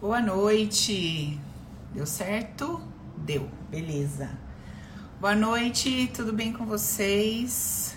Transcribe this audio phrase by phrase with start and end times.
[0.00, 1.38] Boa noite.
[1.92, 2.80] Deu certo?
[3.18, 3.50] Deu.
[3.70, 4.30] Beleza.
[5.20, 7.94] Boa noite, tudo bem com vocês?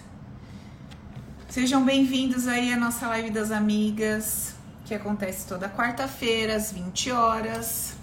[1.48, 4.54] Sejam bem-vindos aí à nossa live das amigas,
[4.84, 7.96] que acontece toda quarta-feira às 20 horas.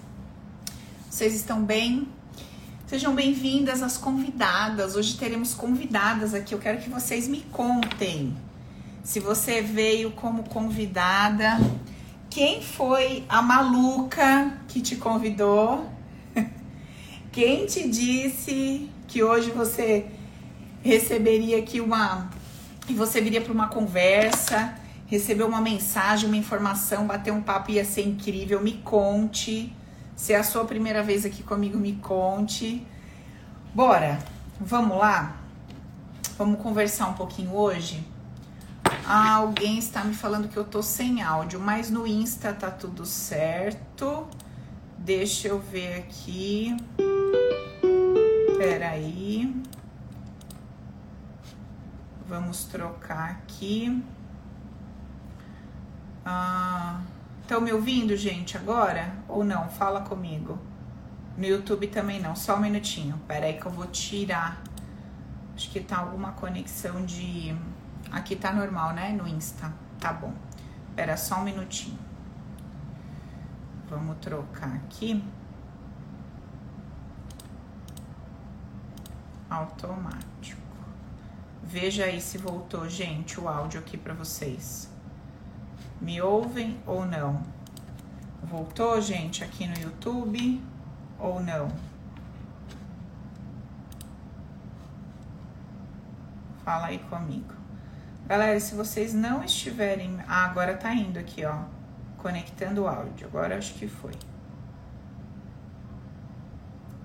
[1.11, 2.09] Vocês estão bem?
[2.87, 4.97] Sejam bem-vindas as convidadas.
[4.97, 6.55] Hoje teremos convidadas aqui.
[6.55, 8.35] Eu quero que vocês me contem.
[9.05, 11.59] Se você veio como convidada,
[12.31, 15.91] quem foi a maluca que te convidou?
[17.33, 20.07] Quem te disse que hoje você
[20.81, 22.31] receberia aqui uma.
[22.89, 24.75] e você viria para uma conversa,
[25.09, 28.63] recebeu uma mensagem, uma informação, bater um papo ia ser incrível?
[28.63, 29.73] Me conte.
[30.15, 32.87] Se é a sua primeira vez aqui comigo, me conte.
[33.75, 34.21] Bora,
[34.61, 35.37] vamos lá?
[36.39, 38.07] Vamos conversar um pouquinho hoje?
[39.07, 43.05] Ah, alguém está me falando que eu tô sem áudio, mas no Insta tá tudo
[43.05, 44.27] certo.
[44.99, 46.77] Deixa eu ver aqui.
[48.59, 49.55] Peraí.
[52.29, 54.03] Vamos trocar aqui.
[56.25, 57.01] Ah,
[57.43, 59.15] estão me ouvindo, gente, agora?
[59.29, 59.69] Ou não?
[59.69, 60.59] Fala comigo.
[61.37, 63.21] No YouTube também não, só um minutinho.
[63.27, 64.63] Peraí que eu vou tirar.
[65.57, 67.57] Acho que tá alguma conexão de
[68.11, 69.13] Aqui tá normal, né?
[69.13, 69.73] No Insta.
[69.99, 70.35] Tá bom.
[70.89, 71.99] Espera só um minutinho.
[73.89, 75.23] Vamos trocar aqui.
[79.49, 80.61] Automático.
[81.63, 84.91] Veja aí se voltou, gente, o áudio aqui para vocês.
[86.01, 87.43] Me ouvem ou não?
[88.43, 90.61] Voltou, gente, aqui no YouTube
[91.19, 91.69] ou não?
[96.65, 97.60] Fala aí comigo.
[98.31, 100.21] Galera, se vocês não estiverem.
[100.29, 101.65] Ah, agora tá indo aqui, ó.
[102.17, 103.27] Conectando o áudio.
[103.27, 104.13] Agora acho que foi.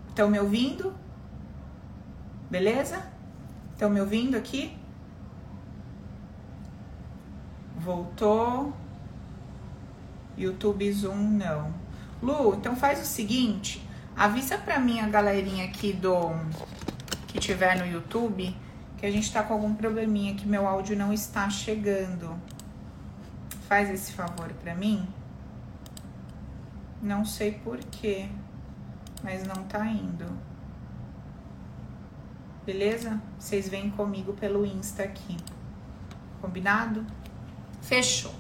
[0.07, 0.93] Estão me ouvindo?
[2.47, 3.01] Beleza?
[3.73, 4.77] Estão me ouvindo aqui?
[7.75, 8.71] Voltou.
[10.37, 11.73] YouTube Zoom não.
[12.21, 13.83] Lu, então faz o seguinte,
[14.15, 16.35] avisa pra mim a galerinha aqui do
[17.27, 18.55] que tiver no YouTube
[18.97, 22.35] que a gente tá com algum probleminha que meu áudio não está chegando.
[23.67, 25.07] Faz esse favor para mim.
[27.01, 28.27] Não sei porquê,
[29.23, 30.25] mas não tá indo.
[32.65, 33.21] Beleza?
[33.37, 35.37] Vocês vêm comigo pelo Insta aqui.
[36.41, 37.05] Combinado?
[37.81, 38.33] Fechou.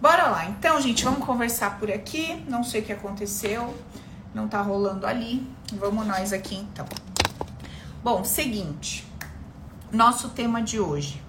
[0.00, 0.46] Bora lá.
[0.46, 2.44] Então, gente, vamos conversar por aqui.
[2.48, 3.74] Não sei o que aconteceu.
[4.34, 5.50] Não tá rolando ali.
[5.72, 6.86] Vamos nós aqui então.
[8.02, 9.07] Bom, seguinte
[9.92, 11.22] nosso tema de hoje: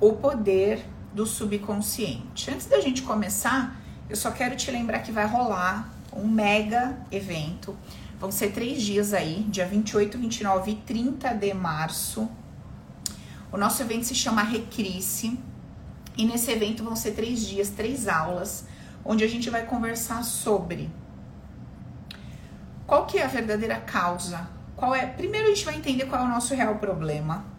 [0.00, 2.50] o poder do subconsciente.
[2.50, 7.76] Antes da gente começar, eu só quero te lembrar que vai rolar um mega evento.
[8.18, 12.28] Vão ser três dias aí, dia 28, 29 e 30 de março.
[13.52, 15.38] O nosso evento se chama Recrisse.
[16.16, 18.66] E nesse evento vão ser três dias, três aulas,
[19.04, 20.90] onde a gente vai conversar sobre
[22.84, 24.48] qual que é a verdadeira causa.
[24.74, 25.06] Qual é?
[25.06, 27.57] Primeiro a gente vai entender qual é o nosso real problema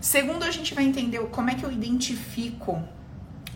[0.00, 2.82] Segundo, a gente vai entender como é que eu identifico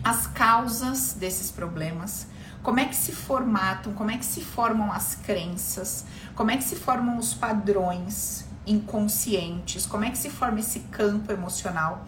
[0.03, 2.27] as causas desses problemas,
[2.61, 6.05] como é que se formatam, como é que se formam as crenças,
[6.35, 11.31] como é que se formam os padrões inconscientes, como é que se forma esse campo
[11.31, 12.05] emocional.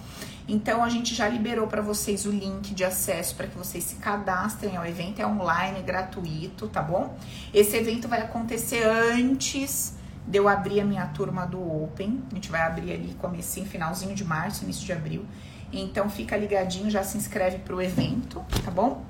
[0.47, 3.95] Então a gente já liberou para vocês o link de acesso para que vocês se
[3.95, 7.17] cadastrem ao evento, é online, é gratuito, tá bom?
[7.53, 9.94] Esse evento vai acontecer antes
[10.27, 12.23] de eu abrir a minha turma do Open.
[12.31, 15.25] A gente vai abrir ali comecinho, finalzinho de março, início de abril.
[15.71, 19.03] Então fica ligadinho, já se inscreve pro evento, tá bom?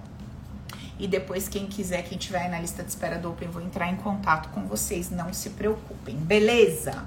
[0.97, 3.97] E depois quem quiser, quem tiver na lista de espera do Open, vou entrar em
[3.97, 7.03] contato com vocês, não se preocupem, beleza?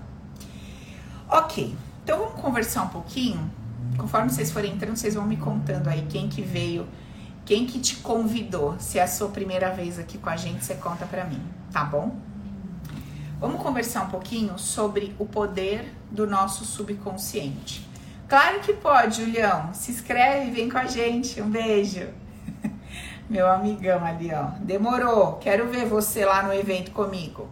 [1.29, 3.51] Ok, então vamos conversar um pouquinho.
[3.97, 6.87] Conforme vocês forem entrando, vocês vão me contando aí quem que veio,
[7.47, 8.79] quem que te convidou.
[8.79, 11.83] Se é a sua primeira vez aqui com a gente, você conta pra mim, tá
[11.83, 12.15] bom?
[13.41, 17.89] Vamos conversar um pouquinho sobre o poder do nosso subconsciente.
[18.29, 19.73] Claro que pode, Julião.
[19.73, 21.41] Se inscreve, vem com a gente.
[21.41, 22.09] Um beijo.
[23.31, 24.51] Meu amigão ali, ó.
[24.59, 25.35] Demorou.
[25.35, 27.49] Quero ver você lá no evento comigo.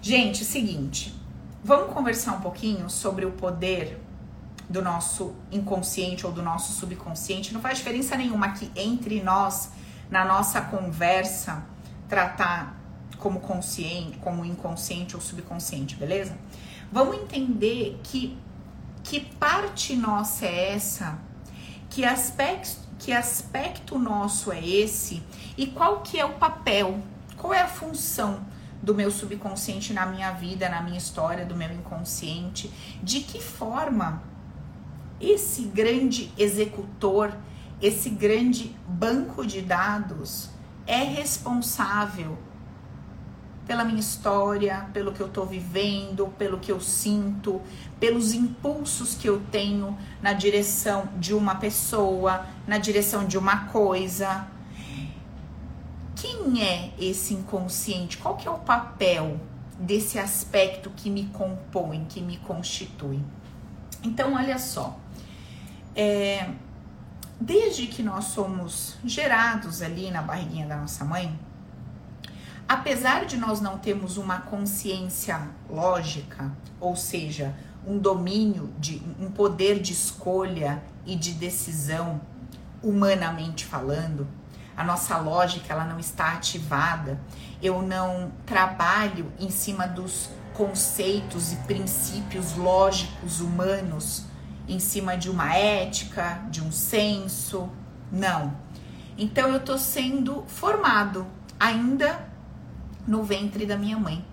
[0.00, 1.20] Gente, é seguinte.
[1.64, 4.00] Vamos conversar um pouquinho sobre o poder
[4.70, 7.52] do nosso inconsciente ou do nosso subconsciente.
[7.52, 9.72] Não faz diferença nenhuma que entre nós,
[10.08, 11.64] na nossa conversa,
[12.08, 12.77] tratar
[13.18, 16.36] como consciente, como inconsciente ou subconsciente, beleza?
[16.90, 18.38] Vamos entender que
[19.02, 21.18] que parte nossa é essa,
[21.88, 25.22] que aspecto, que aspecto nosso é esse
[25.56, 27.00] E qual que é o papel?
[27.36, 28.44] Qual é a função
[28.82, 32.70] do meu subconsciente na minha vida, na minha história, do meu inconsciente?
[33.02, 34.22] De que forma
[35.20, 37.34] esse grande executor,
[37.80, 40.50] esse grande banco de dados
[40.86, 42.36] é responsável
[43.68, 47.60] pela minha história, pelo que eu tô vivendo, pelo que eu sinto,
[48.00, 54.48] pelos impulsos que eu tenho na direção de uma pessoa, na direção de uma coisa.
[56.16, 58.16] Quem é esse inconsciente?
[58.16, 59.38] Qual que é o papel
[59.78, 63.22] desse aspecto que me compõe, que me constitui?
[64.02, 64.98] Então, olha só.
[65.94, 66.48] É,
[67.38, 71.38] desde que nós somos gerados ali na barriguinha da nossa mãe,
[72.68, 77.54] apesar de nós não termos uma consciência lógica, ou seja,
[77.86, 82.20] um domínio de um poder de escolha e de decisão
[82.82, 84.28] humanamente falando,
[84.76, 87.18] a nossa lógica ela não está ativada.
[87.60, 94.24] Eu não trabalho em cima dos conceitos e princípios lógicos humanos,
[94.68, 97.68] em cima de uma ética, de um senso.
[98.12, 98.56] Não.
[99.16, 101.26] Então eu estou sendo formado
[101.58, 102.27] ainda
[103.08, 104.24] no ventre da minha mãe.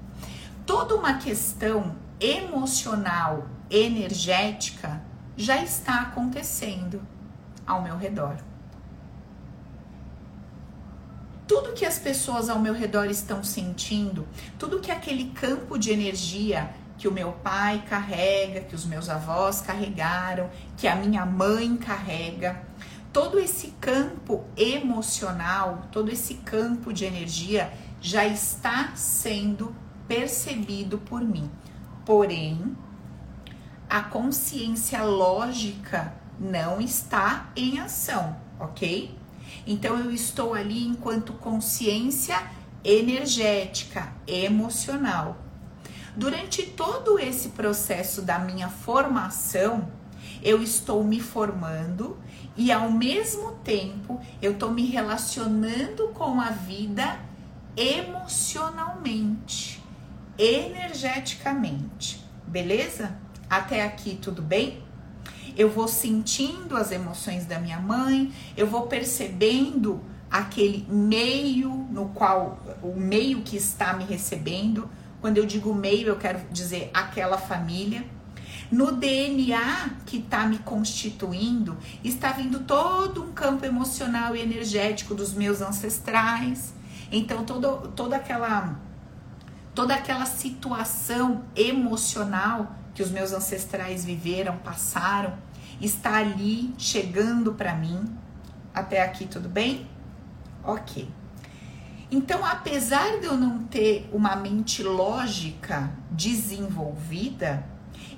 [0.65, 5.01] Toda uma questão emocional, energética
[5.37, 7.01] já está acontecendo
[7.65, 8.37] ao meu redor.
[11.47, 14.27] Tudo que as pessoas ao meu redor estão sentindo,
[14.57, 19.61] tudo que aquele campo de energia que o meu pai carrega, que os meus avós
[19.61, 22.61] carregaram, que a minha mãe carrega,
[23.11, 27.71] todo esse campo emocional, todo esse campo de energia
[28.05, 29.75] já está sendo
[30.07, 31.49] percebido por mim.
[32.05, 32.77] Porém,
[33.89, 39.17] a consciência lógica não está em ação, ok?
[39.65, 42.39] Então eu estou ali enquanto consciência
[42.83, 45.37] energética, emocional.
[46.15, 49.91] Durante todo esse processo da minha formação,
[50.43, 52.19] eu estou me formando
[52.55, 57.19] e ao mesmo tempo eu estou me relacionando com a vida
[57.75, 59.83] emocionalmente,
[60.37, 62.23] energeticamente.
[62.47, 63.17] Beleza?
[63.49, 64.85] Até aqui tudo bem?
[65.57, 72.59] Eu vou sentindo as emoções da minha mãe, eu vou percebendo aquele meio no qual
[72.83, 74.89] o meio que está me recebendo.
[75.21, 78.05] Quando eu digo meio, eu quero dizer aquela família.
[78.71, 85.33] No DNA que está me constituindo, está vindo todo um campo emocional e energético dos
[85.33, 86.73] meus ancestrais,
[87.11, 88.79] então, todo, toda aquela
[89.73, 95.37] toda aquela situação emocional que os meus ancestrais viveram, passaram,
[95.81, 98.17] está ali chegando para mim.
[98.73, 99.85] Até aqui tudo bem?
[100.63, 101.09] OK.
[102.09, 107.65] Então, apesar de eu não ter uma mente lógica desenvolvida,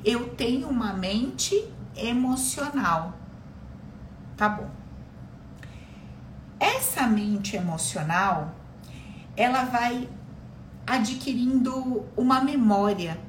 [0.06, 3.18] eu tenho uma mente emocional.
[4.36, 4.70] Tá bom.
[6.60, 8.54] Essa mente emocional,
[9.38, 10.10] ela vai
[10.86, 13.20] adquirindo uma memória.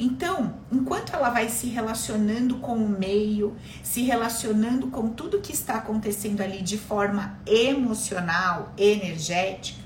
[0.00, 5.74] Então, enquanto ela vai se relacionando com o meio, se relacionando com tudo que está
[5.74, 9.80] acontecendo ali de forma emocional, energética,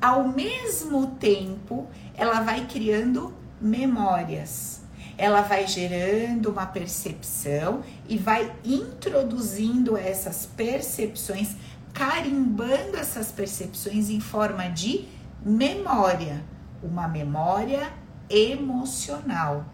[0.00, 4.82] ao mesmo tempo ela vai criando memórias.
[5.16, 11.54] Ela vai gerando uma percepção e vai introduzindo essas percepções
[12.02, 15.06] carimbando essas percepções em forma de
[15.40, 16.42] memória,
[16.82, 17.92] uma memória
[18.28, 19.64] emocional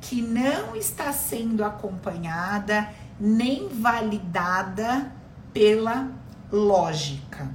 [0.00, 2.88] que não está sendo acompanhada
[3.20, 5.12] nem validada
[5.52, 6.10] pela
[6.50, 7.54] lógica.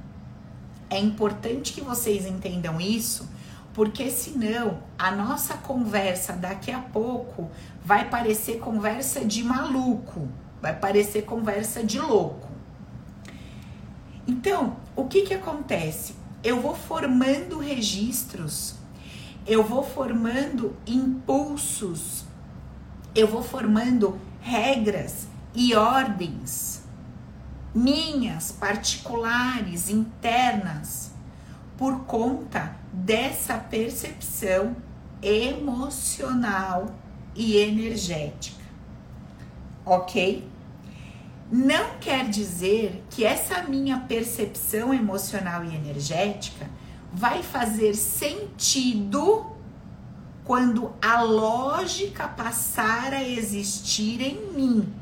[0.88, 3.28] É importante que vocês entendam isso,
[3.74, 7.50] porque senão a nossa conversa daqui a pouco
[7.84, 10.28] vai parecer conversa de maluco,
[10.62, 12.49] vai parecer conversa de louco.
[14.30, 16.14] Então, o que que acontece?
[16.40, 18.76] Eu vou formando registros,
[19.44, 22.24] eu vou formando impulsos,
[23.12, 26.84] eu vou formando regras e ordens
[27.74, 31.10] minhas, particulares, internas,
[31.76, 34.76] por conta dessa percepção
[35.20, 36.94] emocional
[37.34, 38.64] e energética.
[39.84, 40.48] Ok?
[41.50, 46.68] Não quer dizer que essa minha percepção emocional e energética
[47.12, 49.46] vai fazer sentido
[50.44, 54.92] quando a lógica passar a existir em mim.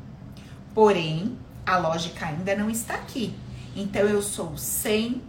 [0.73, 3.35] Porém, a lógica ainda não está aqui.
[3.75, 5.21] Então eu sou 100%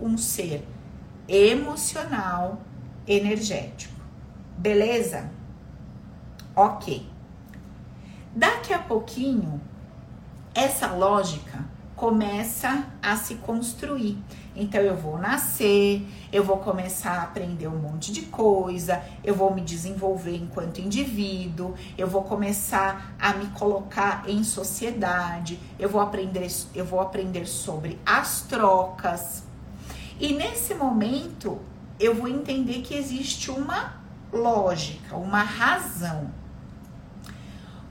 [0.00, 0.64] um ser
[1.28, 2.62] emocional
[3.06, 3.94] energético.
[4.56, 5.30] Beleza?
[6.54, 7.08] Ok.
[8.34, 9.60] Daqui a pouquinho,
[10.54, 11.64] essa lógica
[11.96, 14.18] começa a se construir.
[14.54, 19.52] Então eu vou nascer, eu vou começar a aprender um monte de coisa, eu vou
[19.54, 26.48] me desenvolver enquanto indivíduo, eu vou começar a me colocar em sociedade, eu vou aprender,
[26.74, 29.42] eu vou aprender sobre as trocas.
[30.20, 31.58] E nesse momento
[31.98, 33.94] eu vou entender que existe uma
[34.32, 36.43] lógica, uma razão.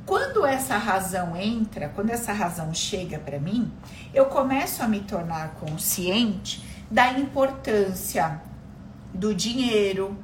[0.06, 3.72] Quando essa razão entra, quando essa razão chega para mim,
[4.14, 8.42] eu começo a me tornar consciente da importância
[9.14, 10.18] do dinheiro,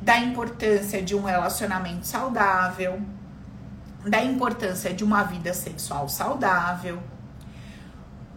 [0.00, 3.00] da importância de um relacionamento saudável,
[4.06, 6.98] da importância de uma vida sexual saudável.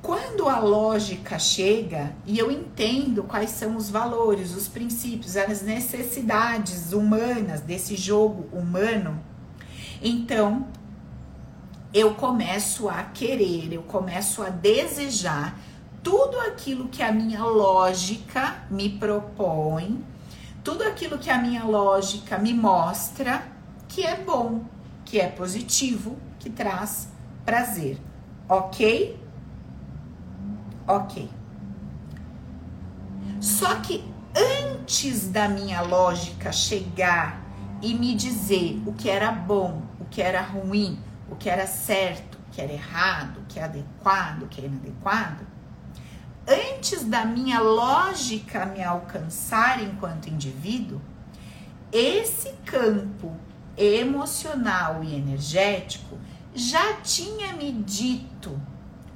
[0.01, 6.91] Quando a lógica chega e eu entendo quais são os valores, os princípios, as necessidades
[6.91, 9.23] humanas desse jogo humano,
[10.03, 10.67] então,
[11.93, 15.57] eu começo a querer, eu começo a desejar
[16.03, 20.03] tudo aquilo que a minha lógica me propõe,
[20.63, 23.43] tudo aquilo que a minha lógica me mostra
[23.87, 24.65] que é bom,
[25.05, 27.07] que é positivo, que traz
[27.45, 27.97] prazer.
[28.49, 29.17] Ok?
[30.87, 31.29] Ok.
[33.39, 34.03] Só que
[34.35, 37.41] antes da minha lógica chegar
[37.81, 39.81] e me dizer o que era bom,
[40.13, 44.43] que era ruim, o que era certo, o que era errado, o que é adequado,
[44.43, 45.43] o que é inadequado,
[46.47, 51.01] antes da minha lógica me alcançar enquanto indivíduo,
[51.91, 53.35] esse campo
[53.75, 56.19] emocional e energético
[56.53, 58.61] já tinha me dito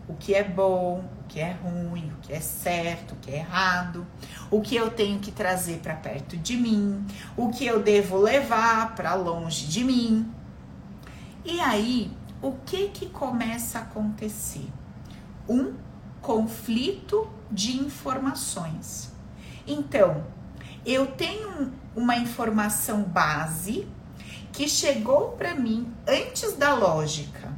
[0.07, 3.37] o que é bom, o que é ruim, o que é certo, o que é
[3.37, 4.07] errado,
[4.49, 8.95] o que eu tenho que trazer para perto de mim, o que eu devo levar
[8.95, 10.33] para longe de mim.
[11.47, 12.11] E aí,
[12.41, 14.69] o que que começa a acontecer?
[15.49, 15.73] Um
[16.21, 19.11] conflito de informações.
[19.65, 20.23] Então,
[20.85, 23.87] eu tenho uma informação base
[24.51, 27.57] que chegou para mim antes da lógica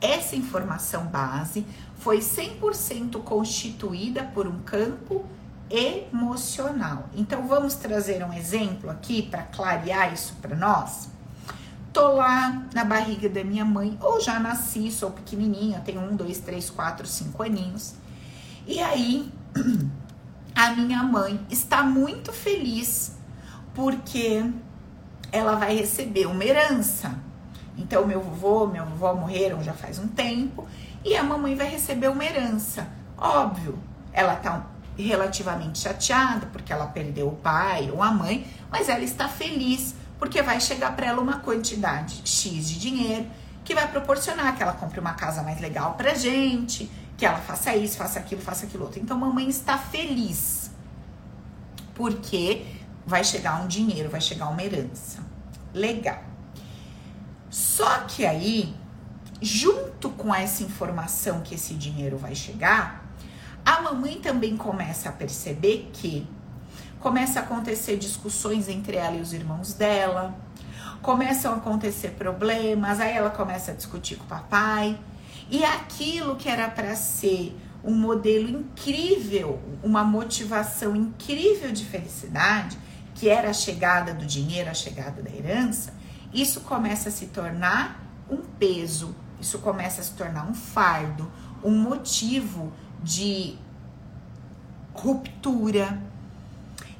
[0.00, 5.24] essa informação base foi 100% constituída por um campo
[5.68, 7.08] emocional.
[7.14, 11.08] Então vamos trazer um exemplo aqui para clarear isso para nós.
[11.92, 16.38] Tô lá na barriga da minha mãe, ou já nasci, sou pequenininha, tenho um, dois,
[16.38, 17.94] três, quatro, cinco aninhos.
[18.66, 19.32] E aí
[20.54, 23.16] a minha mãe está muito feliz
[23.74, 24.44] porque
[25.32, 27.28] ela vai receber uma herança
[27.78, 30.66] então, meu vovô, minha vovó morreram já faz um tempo
[31.04, 32.88] e a mamãe vai receber uma herança.
[33.16, 33.78] Óbvio,
[34.12, 34.66] ela tá
[34.96, 40.42] relativamente chateada porque ela perdeu o pai ou a mãe, mas ela está feliz porque
[40.42, 43.26] vai chegar para ela uma quantidade X de dinheiro
[43.64, 47.74] que vai proporcionar que ela compre uma casa mais legal pra gente, que ela faça
[47.76, 49.00] isso, faça aquilo, faça aquilo outro.
[49.00, 50.70] Então, mamãe está feliz
[51.94, 52.64] porque
[53.04, 55.18] vai chegar um dinheiro, vai chegar uma herança.
[55.74, 56.22] Legal.
[57.50, 58.74] Só que aí,
[59.42, 63.04] junto com essa informação que esse dinheiro vai chegar,
[63.64, 66.26] a mamãe também começa a perceber que
[67.00, 70.36] começa a acontecer discussões entre ela e os irmãos dela,
[71.00, 74.98] começam a acontecer problemas, aí ela começa a discutir com o papai,
[75.50, 82.76] e aquilo que era para ser um modelo incrível, uma motivação incrível de felicidade,
[83.14, 85.94] que era a chegada do dinheiro, a chegada da herança,
[86.32, 91.30] isso começa a se tornar um peso, isso começa a se tornar um fardo,
[91.64, 93.56] um motivo de
[94.92, 96.02] ruptura.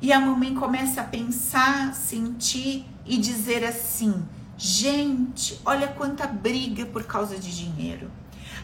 [0.00, 4.24] E a mamãe começa a pensar, sentir e dizer assim:
[4.56, 8.10] gente, olha quanta briga por causa de dinheiro.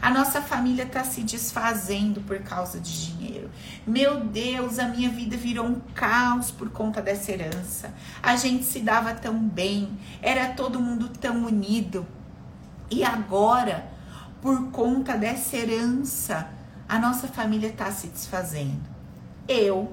[0.01, 3.49] A nossa família está se desfazendo por causa de dinheiro.
[3.87, 7.93] Meu Deus, a minha vida virou um caos por conta dessa herança.
[8.21, 12.05] A gente se dava tão bem, era todo mundo tão unido.
[12.89, 13.89] E agora,
[14.41, 16.49] por conta dessa herança,
[16.87, 18.83] a nossa família está se desfazendo.
[19.47, 19.91] Eu,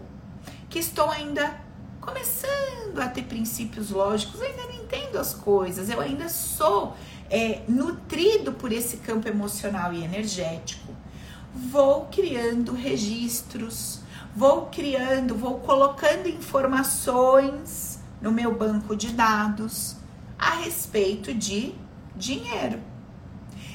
[0.73, 1.55] que estou ainda
[2.01, 6.97] começando a ter princípios lógicos, ainda não entendo as coisas, eu ainda sou
[7.29, 10.91] é, nutrido por esse campo emocional e energético,
[11.55, 14.01] vou criando registros,
[14.35, 19.97] vou criando, vou colocando informações no meu banco de dados
[20.39, 21.75] a respeito de
[22.17, 22.81] dinheiro.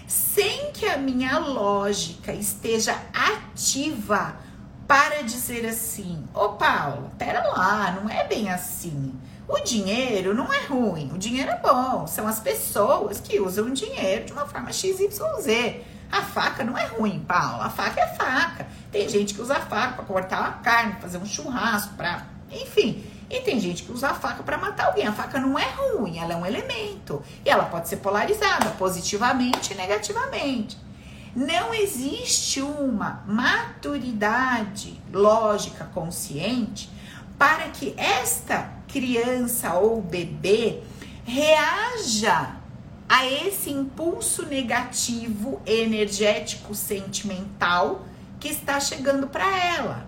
[0.07, 4.46] Sem que a minha lógica esteja ativa
[4.87, 9.13] para dizer assim: Ô Paulo, pera lá, não é bem assim.
[9.47, 12.07] O dinheiro não é ruim, o dinheiro é bom.
[12.07, 15.19] São as pessoas que usam o dinheiro de uma forma XYZ.
[16.11, 17.61] A faca não é ruim, Paulo.
[17.61, 18.67] A faca é faca.
[18.91, 22.25] Tem gente que usa a faca para cortar a carne, fazer um churrasco, para.
[22.51, 23.03] Enfim.
[23.29, 25.05] E tem gente que usa a faca para matar alguém.
[25.05, 27.21] A faca não é ruim, ela é um elemento.
[27.45, 30.77] E ela pode ser polarizada positivamente e negativamente.
[31.37, 36.89] Não existe uma maturidade lógica consciente
[37.37, 40.81] para que esta criança ou bebê
[41.23, 42.55] reaja
[43.07, 48.07] a esse impulso negativo energético sentimental
[48.39, 50.07] que está chegando para ela.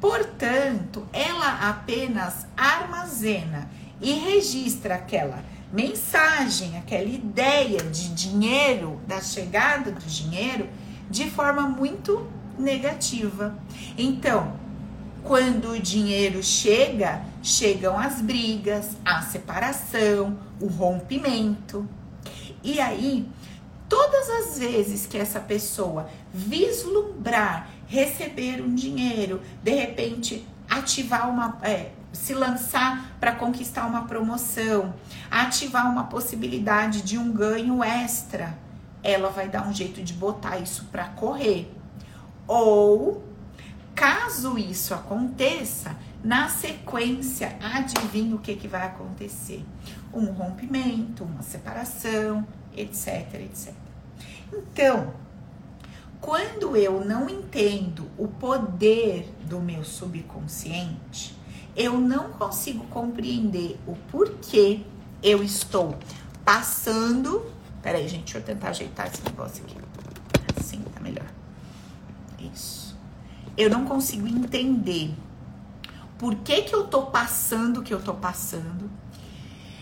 [0.00, 3.70] Portanto, ela apenas armazena
[4.00, 10.68] e registra aquela mensagem, aquela ideia de dinheiro, da chegada do dinheiro,
[11.08, 12.26] de forma muito
[12.58, 13.56] negativa.
[13.96, 14.54] Então,
[15.22, 21.88] quando o dinheiro chega, chegam as brigas, a separação, o rompimento.
[22.62, 23.28] E aí,
[23.88, 31.90] todas as vezes que essa pessoa vislumbrar receber um dinheiro, de repente ativar uma, é,
[32.12, 34.94] se lançar para conquistar uma promoção,
[35.30, 38.58] ativar uma possibilidade de um ganho extra,
[39.02, 41.72] ela vai dar um jeito de botar isso para correr.
[42.46, 43.30] Ou
[44.00, 49.62] Caso isso aconteça, na sequência, adivinha o que, que vai acontecer?
[50.10, 53.74] Um rompimento, uma separação, etc, etc.
[54.50, 55.12] Então,
[56.18, 61.36] quando eu não entendo o poder do meu subconsciente,
[61.80, 64.80] eu não consigo compreender o porquê
[65.22, 65.98] eu estou
[66.44, 67.44] passando.
[67.82, 69.76] Peraí, gente, deixa eu tentar ajeitar esse negócio aqui.
[70.58, 71.26] Assim tá melhor.
[72.38, 72.80] Isso
[73.60, 75.14] eu não consigo entender
[76.18, 78.90] por que, que eu tô passando o que eu tô passando.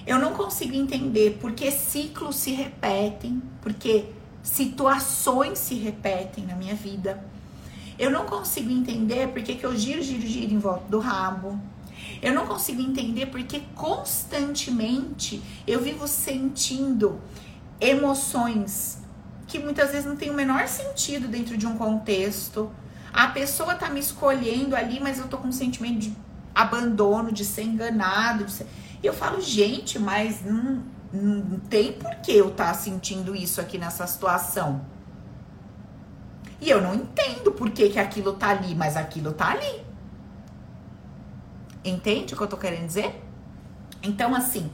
[0.04, 4.06] Eu não consigo entender por que ciclos se repetem, porque
[4.42, 7.22] situações se repetem na minha vida.
[7.96, 11.60] Eu não consigo entender por que, que eu giro, giro, giro em volta do rabo.
[12.20, 17.20] Eu não consigo entender porque constantemente eu vivo sentindo
[17.80, 18.98] emoções
[19.46, 22.70] que muitas vezes não tem o menor sentido dentro de um contexto.
[23.12, 26.16] A pessoa tá me escolhendo ali, mas eu tô com um sentimento de
[26.54, 28.44] abandono, de ser enganado.
[28.44, 28.66] De ser...
[29.02, 33.60] E eu falo, gente, mas não, não tem por que eu estar tá sentindo isso
[33.60, 34.84] aqui nessa situação.
[36.60, 39.87] E eu não entendo por que, que aquilo tá ali, mas aquilo tá ali.
[41.84, 43.22] Entende o que eu tô querendo dizer?
[44.02, 44.70] Então, assim,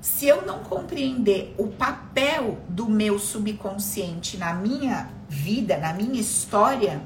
[0.00, 7.00] se eu não compreender o papel do meu subconsciente na minha vida, na minha história,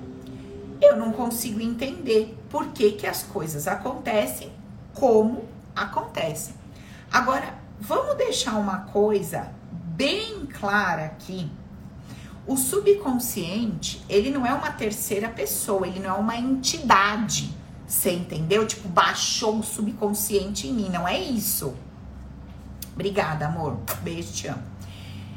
[0.81, 4.51] eu não consigo entender por que, que as coisas acontecem
[4.94, 5.44] como
[5.75, 6.55] acontecem.
[7.12, 11.51] Agora, vamos deixar uma coisa bem clara aqui.
[12.46, 17.55] O subconsciente, ele não é uma terceira pessoa, ele não é uma entidade.
[17.87, 18.66] Você entendeu?
[18.66, 20.88] Tipo, baixou o subconsciente em mim.
[20.88, 21.75] Não é isso.
[22.94, 23.79] Obrigada, amor.
[24.03, 24.62] Beijo, te amo.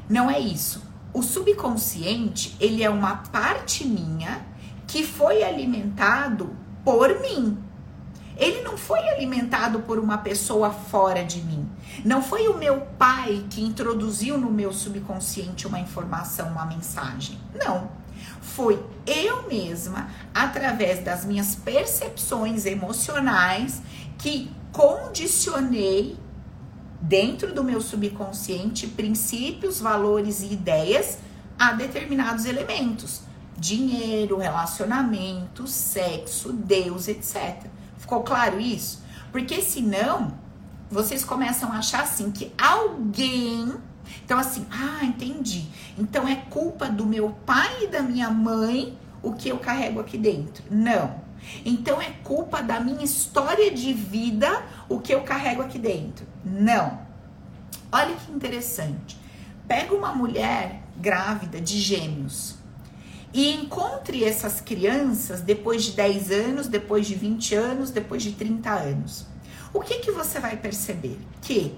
[0.09, 0.81] Não é isso.
[1.13, 4.45] O subconsciente, ele é uma parte minha
[4.87, 7.57] que foi alimentado por mim.
[8.37, 11.69] Ele não foi alimentado por uma pessoa fora de mim.
[12.05, 17.37] Não foi o meu pai que introduziu no meu subconsciente uma informação, uma mensagem.
[17.53, 17.98] Não.
[18.41, 23.81] Foi eu mesma, através das minhas percepções emocionais,
[24.17, 26.17] que condicionei
[27.01, 31.19] dentro do meu subconsciente princípios, valores e ideias
[31.57, 33.21] a determinados elementos
[33.59, 37.65] dinheiro, relacionamento, sexo, Deus, etc.
[37.97, 39.03] Ficou claro isso?
[39.31, 40.33] Porque senão
[40.89, 43.75] vocês começam a achar assim que alguém.
[44.23, 45.67] Então, assim, ah, entendi.
[45.97, 50.17] Então é culpa do meu pai e da minha mãe o que eu carrego aqui
[50.17, 50.63] dentro.
[50.69, 51.15] Não.
[51.65, 56.25] Então é culpa da minha história de vida o que eu carrego aqui dentro.
[56.43, 56.99] Não.
[57.91, 59.17] Olha que interessante.
[59.67, 62.55] Pega uma mulher grávida de gêmeos
[63.33, 68.69] e encontre essas crianças depois de 10 anos, depois de 20 anos, depois de 30
[68.71, 69.25] anos.
[69.73, 71.19] O que, que você vai perceber?
[71.41, 71.77] Que,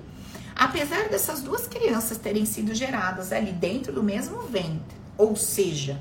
[0.63, 5.99] apesar dessas duas crianças terem sido geradas ali dentro do mesmo ventre, ou seja,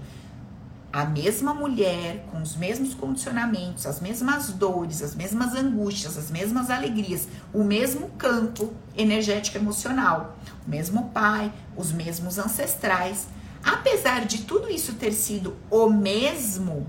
[0.92, 6.68] a mesma mulher, com os mesmos condicionamentos, as mesmas dores, as mesmas angústias, as mesmas
[6.68, 13.28] alegrias, o mesmo campo energético emocional, o mesmo pai, os mesmos ancestrais,
[13.62, 16.88] Apesar de tudo isso ter sido o mesmo,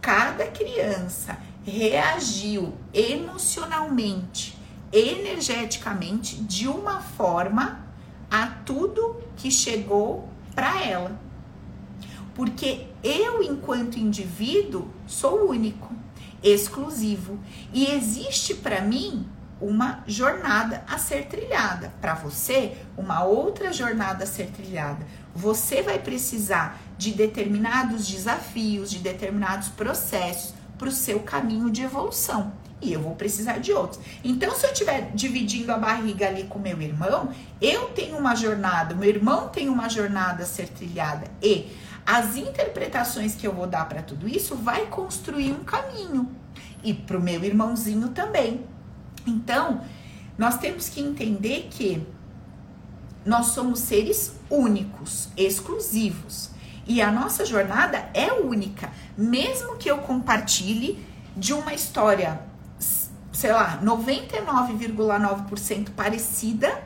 [0.00, 4.53] cada criança reagiu emocionalmente,
[4.94, 7.84] energeticamente, de uma forma
[8.30, 11.18] a tudo que chegou para ela.
[12.32, 15.92] Porque eu, enquanto indivíduo, sou único,
[16.42, 17.38] exclusivo.
[17.72, 19.26] E existe para mim
[19.60, 21.92] uma jornada a ser trilhada.
[22.00, 25.04] Para você, uma outra jornada a ser trilhada.
[25.34, 32.52] Você vai precisar de determinados desafios, de determinados processos para o seu caminho de evolução.
[32.84, 33.98] E eu vou precisar de outros.
[34.22, 37.30] Então, se eu estiver dividindo a barriga ali com meu irmão,
[37.62, 41.26] eu tenho uma jornada, meu irmão tem uma jornada a ser trilhada.
[41.42, 41.66] E
[42.04, 46.30] as interpretações que eu vou dar para tudo isso vai construir um caminho.
[46.82, 48.66] E para o meu irmãozinho também.
[49.26, 49.80] Então,
[50.36, 52.06] nós temos que entender que
[53.24, 56.50] nós somos seres únicos, exclusivos.
[56.86, 61.02] E a nossa jornada é única, mesmo que eu compartilhe
[61.34, 62.40] de uma história,
[63.44, 66.82] sei lá, 99,9% parecida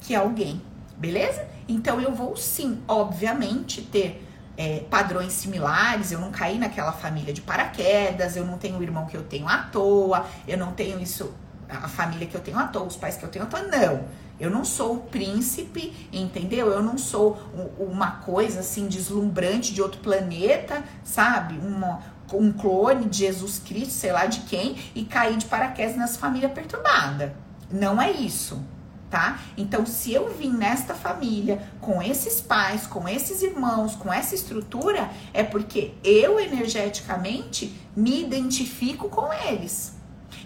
[0.00, 0.62] que alguém,
[0.96, 1.44] beleza?
[1.68, 4.24] Então eu vou sim, obviamente, ter
[4.56, 9.06] é, padrões similares, eu não caí naquela família de paraquedas, eu não tenho o irmão
[9.06, 11.34] que eu tenho à toa, eu não tenho isso,
[11.68, 14.04] a família que eu tenho à toa, os pais que eu tenho à toa, não.
[14.38, 16.68] Eu não sou o príncipe, entendeu?
[16.68, 17.36] Eu não sou
[17.76, 21.58] uma coisa assim deslumbrante de outro planeta, sabe?
[21.58, 22.00] Uma,
[22.34, 26.48] um clone de Jesus Cristo, sei lá de quem, e cair de paraquedas nessa família
[26.48, 27.34] perturbada.
[27.70, 28.62] Não é isso,
[29.10, 29.38] tá?
[29.56, 35.10] Então, se eu vim nesta família com esses pais, com esses irmãos, com essa estrutura,
[35.32, 39.96] é porque eu energeticamente me identifico com eles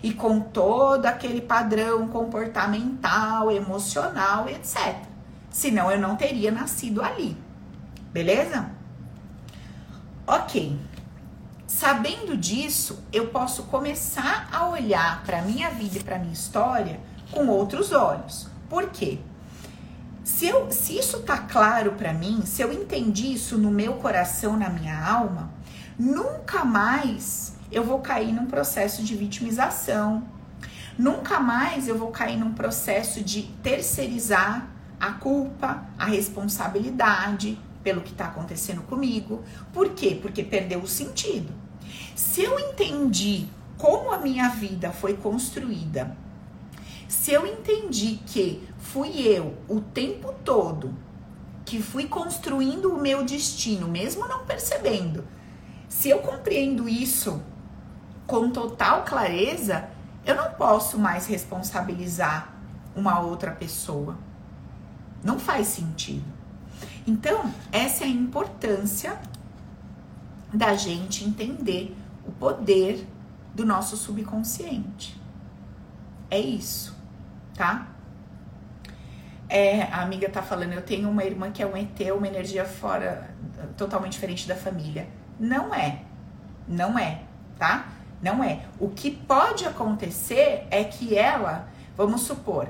[0.02, 4.96] e com todo aquele padrão comportamental, emocional, etc.
[5.50, 7.36] Senão eu não teria nascido ali.
[8.12, 8.70] Beleza?
[10.26, 10.78] Ok.
[11.78, 17.48] Sabendo disso, eu posso começar a olhar para minha vida e para minha história com
[17.48, 18.46] outros olhos.
[18.68, 19.18] Por quê?
[20.22, 24.56] Se, eu, se isso tá claro para mim, se eu entendi isso no meu coração,
[24.56, 25.50] na minha alma,
[25.98, 30.28] nunca mais eu vou cair num processo de vitimização.
[30.96, 34.68] Nunca mais eu vou cair num processo de terceirizar
[35.00, 39.42] a culpa, a responsabilidade pelo que está acontecendo comigo.
[39.72, 40.16] Por quê?
[40.20, 41.61] Porque perdeu o sentido.
[42.14, 43.46] Se eu entendi
[43.78, 46.16] como a minha vida foi construída,
[47.08, 50.94] se eu entendi que fui eu o tempo todo
[51.64, 55.24] que fui construindo o meu destino, mesmo não percebendo,
[55.88, 57.42] se eu compreendo isso
[58.26, 59.88] com total clareza,
[60.24, 62.54] eu não posso mais responsabilizar
[62.94, 64.16] uma outra pessoa.
[65.22, 66.24] Não faz sentido.
[67.06, 69.18] Então, essa é a importância
[70.52, 71.96] da gente entender
[72.26, 73.06] o poder
[73.54, 75.20] do nosso subconsciente.
[76.30, 76.96] É isso,
[77.54, 77.88] tá?
[79.48, 82.64] É, a amiga tá falando, eu tenho uma irmã que é um ET, uma energia
[82.64, 83.30] fora,
[83.76, 85.06] totalmente diferente da família.
[85.38, 86.02] Não é,
[86.66, 87.22] não é,
[87.58, 87.86] tá?
[88.22, 88.60] Não é.
[88.80, 92.68] O que pode acontecer é que ela, vamos supor,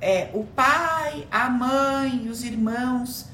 [0.00, 3.30] é, o pai, a mãe os irmãos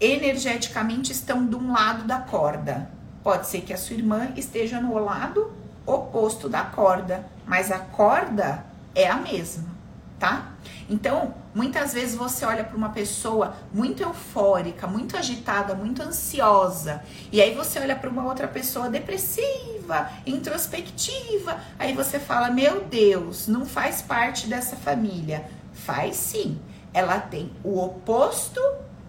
[0.00, 2.90] energeticamente estão de um lado da corda.
[3.24, 5.50] Pode ser que a sua irmã esteja no lado
[5.86, 8.62] oposto da corda, mas a corda
[8.94, 9.64] é a mesma,
[10.20, 10.52] tá?
[10.90, 17.40] Então, muitas vezes você olha para uma pessoa muito eufórica, muito agitada, muito ansiosa, e
[17.40, 23.64] aí você olha para uma outra pessoa depressiva, introspectiva, aí você fala: "Meu Deus, não
[23.64, 25.48] faz parte dessa família".
[25.72, 26.58] Faz sim.
[26.92, 28.60] Ela tem o oposto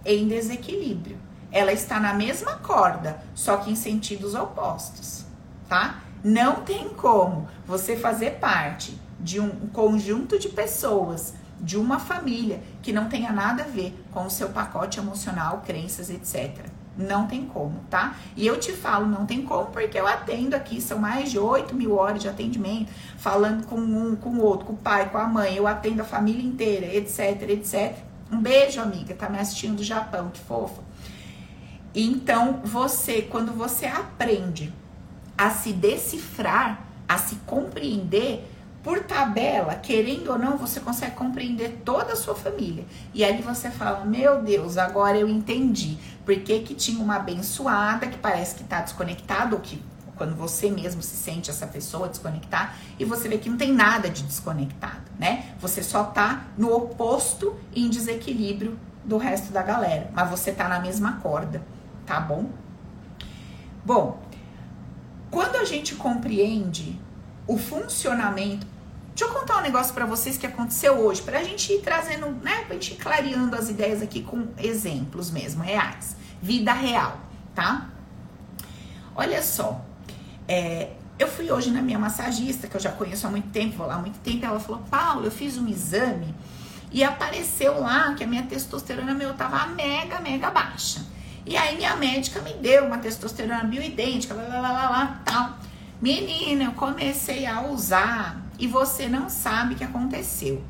[0.05, 1.24] em desequilíbrio.
[1.55, 5.23] Ela está na mesma corda, só que em sentidos opostos,
[5.69, 6.01] tá?
[6.21, 12.91] Não tem como você fazer parte de um conjunto de pessoas de uma família que
[12.91, 16.65] não tenha nada a ver com o seu pacote emocional, crenças, etc.
[16.97, 18.17] Não tem como, tá?
[18.35, 21.73] E eu te falo, não tem como, porque eu atendo aqui, são mais de 8
[21.73, 25.25] mil horas de atendimento, falando com um, com o outro, com o pai, com a
[25.25, 27.95] mãe, eu atendo a família inteira, etc, etc.
[28.29, 30.84] Um beijo, amiga, tá me assistindo do Japão, que fofa.
[31.95, 34.73] Então, você, quando você aprende
[35.37, 38.51] a se decifrar, a se compreender,
[38.83, 42.85] por tabela, querendo ou não, você consegue compreender toda a sua família.
[43.15, 45.97] E aí você fala: Meu Deus, agora eu entendi.
[46.23, 49.81] Por que, que tinha uma abençoada que parece que está desconectada, ou que
[50.15, 54.07] quando você mesmo se sente essa pessoa desconectar, e você vê que não tem nada
[54.07, 55.55] de desconectado, né?
[55.59, 60.79] Você só tá no oposto em desequilíbrio do resto da galera, mas você tá na
[60.79, 61.61] mesma corda,
[62.05, 62.49] tá bom?
[63.83, 64.23] Bom,
[65.29, 66.99] quando a gente compreende
[67.47, 68.67] o funcionamento.
[69.15, 72.63] Deixa eu contar um negócio para vocês que aconteceu hoje, pra gente ir trazendo, né,
[72.65, 76.17] pra gente ir clareando as ideias aqui com exemplos mesmo, reais.
[76.41, 77.17] Vida real,
[77.53, 77.89] tá?
[79.15, 79.81] Olha só,
[80.47, 83.87] é, eu fui hoje na minha massagista, que eu já conheço há muito tempo, vou
[83.87, 86.35] lá há muito tempo, ela falou, Paulo, eu fiz um exame
[86.91, 91.01] e apareceu lá que a minha testosterona meu tava mega, mega baixa.
[91.45, 95.57] E aí minha médica me deu uma testosterona bioidêntica, lá, lá, lá, lá, lá tal.
[96.01, 100.63] Menina, eu comecei a usar e você não sabe o que aconteceu.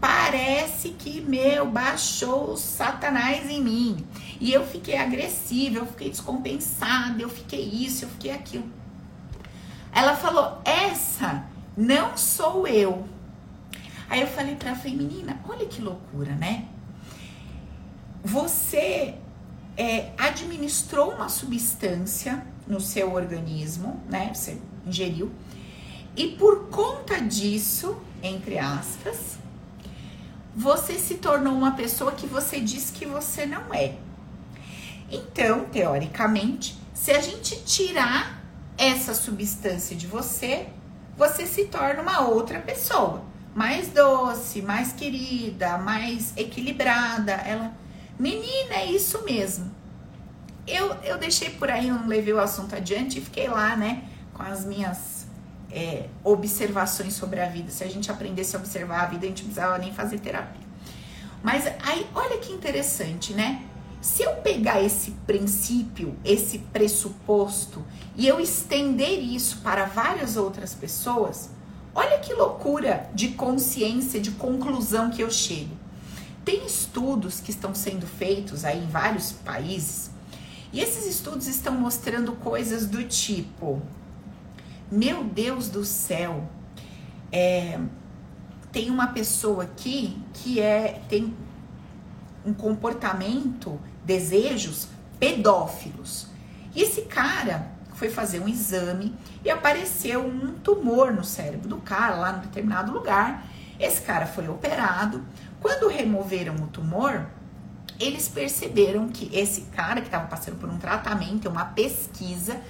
[0.00, 4.06] Parece que, meu, baixou o satanás em mim.
[4.40, 8.70] E eu fiquei agressiva, eu fiquei descompensada, eu fiquei isso, eu fiquei aquilo.
[9.92, 11.44] Ela falou: Essa
[11.76, 13.06] não sou eu.
[14.08, 16.66] Aí eu falei pra ela, falei, menina, olha que loucura, né?
[18.22, 19.16] Você
[19.76, 24.32] é, administrou uma substância no seu organismo, né?
[24.34, 25.30] Você ingeriu.
[26.16, 29.38] E por conta disso, entre aspas,
[30.54, 33.96] você se tornou uma pessoa que você diz que você não é.
[35.10, 38.42] Então, teoricamente, se a gente tirar
[38.78, 40.66] essa substância de você,
[41.16, 43.22] você se torna uma outra pessoa,
[43.54, 47.32] mais doce, mais querida, mais equilibrada.
[47.32, 47.72] Ela,
[48.18, 49.70] menina, é isso mesmo.
[50.66, 54.02] Eu, eu deixei por aí, não levei o assunto adiante e fiquei lá, né,
[54.34, 55.26] com as minhas
[55.70, 57.70] é, observações sobre a vida.
[57.70, 60.66] Se a gente aprendesse a observar a vida, a gente não precisava nem fazer terapia.
[61.42, 63.62] Mas aí, olha que interessante, né?
[64.00, 67.84] Se eu pegar esse princípio, esse pressuposto,
[68.16, 71.50] e eu estender isso para várias outras pessoas,
[71.94, 75.75] olha que loucura de consciência, de conclusão que eu chego.
[76.46, 80.12] Tem estudos que estão sendo feitos aí em vários países,
[80.72, 83.82] e esses estudos estão mostrando coisas do tipo:
[84.88, 86.48] meu Deus do céu,
[87.32, 87.80] é,
[88.70, 91.34] tem uma pessoa aqui que é tem
[92.44, 94.86] um comportamento desejos
[95.18, 96.28] pedófilos.
[96.76, 99.12] E esse cara foi fazer um exame
[99.44, 103.44] e apareceu um tumor no cérebro do cara, lá em determinado lugar.
[103.80, 105.24] Esse cara foi operado.
[105.60, 107.26] Quando removeram o tumor,
[107.98, 112.60] eles perceberam que esse cara que estava passando por um tratamento, uma pesquisa,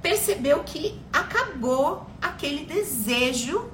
[0.00, 3.68] percebeu que acabou aquele desejo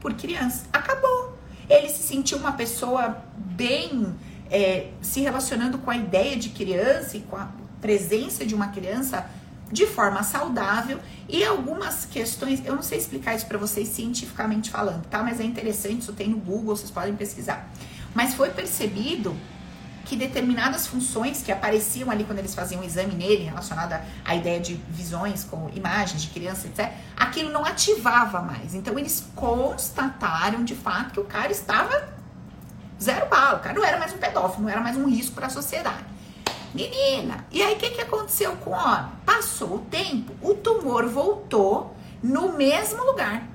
[0.00, 0.66] por criança.
[0.72, 1.38] Acabou.
[1.68, 4.14] Ele se sentiu uma pessoa bem
[4.50, 7.48] é, se relacionando com a ideia de criança e com a
[7.80, 9.28] presença de uma criança
[9.70, 15.04] de forma saudável e algumas questões, eu não sei explicar isso para vocês cientificamente falando,
[15.06, 15.22] tá?
[15.22, 17.68] Mas é interessante, isso tem no Google, vocês podem pesquisar.
[18.14, 19.34] Mas foi percebido
[20.04, 24.34] que determinadas funções que apareciam ali quando eles faziam o um exame nele, relacionada à
[24.34, 28.74] ideia de visões, como imagens de criança, etc., aquilo não ativava mais.
[28.74, 32.14] Então eles constataram de fato que o cara estava
[33.00, 33.56] Zero bala.
[33.56, 36.04] O cara não era mais um pedófilo, não era mais um risco para a sociedade.
[36.74, 39.12] Menina, e aí o que, que aconteceu com o homem?
[39.24, 43.48] Passou o tempo, o tumor voltou no mesmo lugar.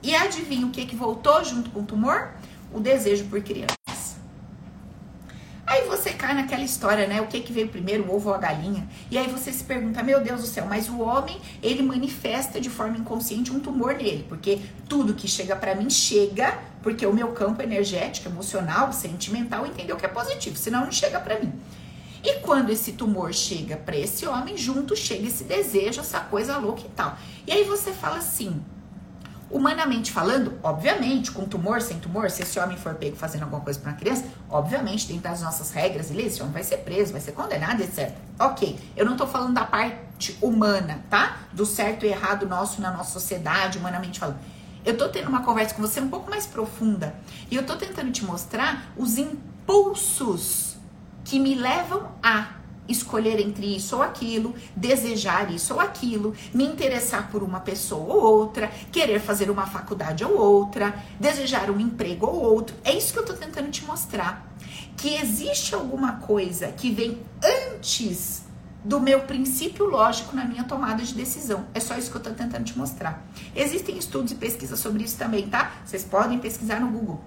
[0.00, 2.30] E adivinha o que, que voltou junto com o tumor?
[2.72, 3.76] O desejo por criança.
[5.66, 7.20] Aí você cai naquela história, né?
[7.20, 8.88] O que que veio primeiro, o ovo ou a galinha?
[9.10, 12.70] E aí você se pergunta, meu Deus do céu, mas o homem, ele manifesta de
[12.70, 17.32] forma inconsciente um tumor nele, porque tudo que chega para mim chega porque o meu
[17.32, 21.52] campo energético, emocional, sentimental entendeu que é positivo, senão não chega para mim.
[22.22, 26.82] E quando esse tumor chega para esse homem, junto chega esse desejo, essa coisa louca
[26.82, 27.16] e tal.
[27.46, 28.62] E aí você fala assim,
[29.50, 33.80] Humanamente falando, obviamente, com tumor, sem tumor, se esse homem for pego fazendo alguma coisa
[33.80, 37.12] para uma criança, obviamente, dentro das nossas regras e leis, esse homem vai ser preso,
[37.12, 38.12] vai ser condenado, etc.
[38.38, 41.38] Ok, eu não tô falando da parte humana, tá?
[41.50, 44.38] Do certo e errado nosso na nossa sociedade, humanamente falando.
[44.84, 47.14] Eu tô tendo uma conversa com você um pouco mais profunda
[47.50, 50.67] e eu tô tentando te mostrar os impulsos
[51.28, 52.54] que me levam a
[52.88, 58.22] escolher entre isso ou aquilo, desejar isso ou aquilo, me interessar por uma pessoa ou
[58.22, 62.74] outra, querer fazer uma faculdade ou outra, desejar um emprego ou outro.
[62.82, 64.50] É isso que eu tô tentando te mostrar.
[64.96, 68.44] Que existe alguma coisa que vem antes
[68.82, 71.66] do meu princípio lógico na minha tomada de decisão.
[71.74, 73.22] É só isso que eu tô tentando te mostrar.
[73.54, 75.72] Existem estudos e pesquisas sobre isso também, tá?
[75.84, 77.20] Vocês podem pesquisar no Google.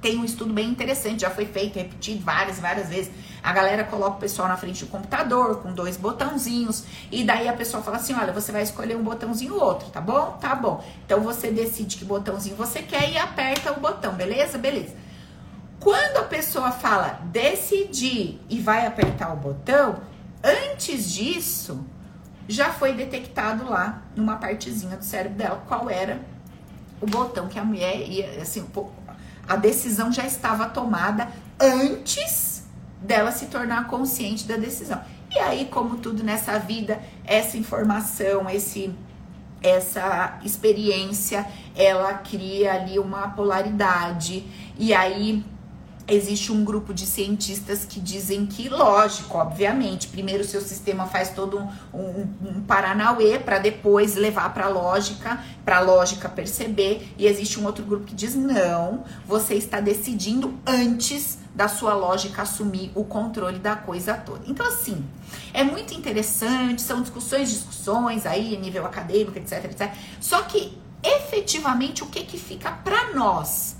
[0.00, 3.10] Tem um estudo bem interessante, já foi feito, repetido várias, várias vezes.
[3.42, 7.52] A galera coloca o pessoal na frente do computador com dois botãozinhos e daí a
[7.52, 10.38] pessoa fala assim: olha, você vai escolher um botãozinho ou outro, tá bom?
[10.40, 10.84] Tá bom.
[11.04, 14.56] Então você decide que botãozinho você quer e aperta o botão, beleza?
[14.56, 14.94] Beleza.
[15.80, 20.00] Quando a pessoa fala decidir e vai apertar o botão,
[20.42, 21.84] antes disso,
[22.48, 26.20] já foi detectado lá numa partezinha do cérebro dela qual era
[27.00, 28.64] o botão que a mulher ia, assim,
[29.48, 31.28] a decisão já estava tomada
[31.60, 32.66] antes
[33.00, 35.00] dela se tornar consciente da decisão.
[35.34, 38.94] E aí, como tudo nessa vida, essa informação, esse
[39.60, 44.46] essa experiência, ela cria ali uma polaridade.
[44.78, 45.44] E aí
[46.08, 51.30] existe um grupo de cientistas que dizem que, lógico, obviamente, primeiro o seu sistema faz
[51.30, 57.12] todo um, um, um paranauê para depois levar para a lógica, para a lógica perceber,
[57.18, 62.42] e existe um outro grupo que diz não, você está decidindo antes da sua lógica
[62.42, 64.42] assumir o controle da coisa toda.
[64.46, 65.04] Então, assim,
[65.52, 69.92] é muito interessante, são discussões, discussões aí, nível acadêmico, etc, etc.
[70.20, 73.77] Só que, efetivamente, o que que fica para nós?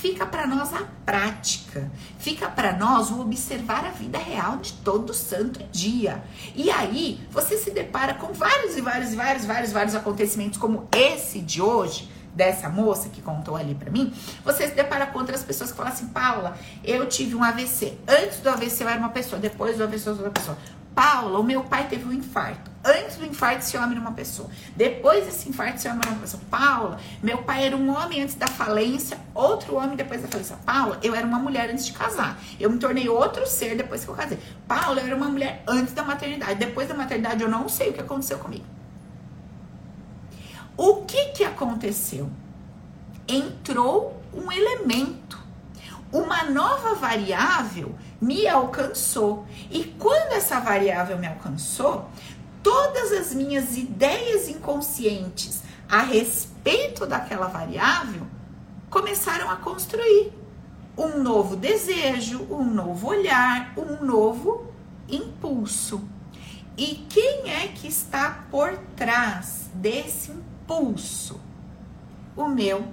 [0.00, 5.12] Fica para nós a prática, fica para nós o observar a vida real de todo
[5.12, 6.22] santo dia.
[6.56, 10.88] E aí você se depara com vários e vários e vários, vários, vários acontecimentos como
[10.90, 14.12] esse de hoje, dessa moça que contou ali para mim,
[14.44, 17.98] você se depara com outras pessoas que falam assim, Paula, eu tive um AVC.
[18.06, 20.56] Antes do AVC eu era uma pessoa, depois do AVC eu sou outra pessoa.
[20.94, 22.70] Paula, o meu pai teve um infarto.
[22.82, 24.48] Antes do infarto, esse homem era uma pessoa.
[24.74, 26.42] Depois desse infarto, esse homem era uma pessoa.
[26.50, 30.56] Paula, meu pai era um homem antes da falência, outro homem depois da falência.
[30.64, 32.38] Paula, eu era uma mulher antes de casar.
[32.58, 34.38] Eu me tornei outro ser depois que eu casei.
[34.66, 36.54] Paula, eu era uma mulher antes da maternidade.
[36.54, 38.64] Depois da maternidade, eu não sei o que aconteceu comigo.
[40.76, 42.30] O que que aconteceu?
[43.28, 45.38] Entrou um elemento,
[46.10, 49.46] uma nova variável me alcançou.
[49.70, 52.08] E quando essa variável me alcançou,
[52.62, 58.26] todas as minhas ideias inconscientes a respeito daquela variável
[58.88, 60.32] começaram a construir
[60.96, 64.66] um novo desejo, um novo olhar, um novo
[65.08, 66.02] impulso.
[66.76, 71.40] E quem é que está por trás desse impulso?
[72.36, 72.86] O meu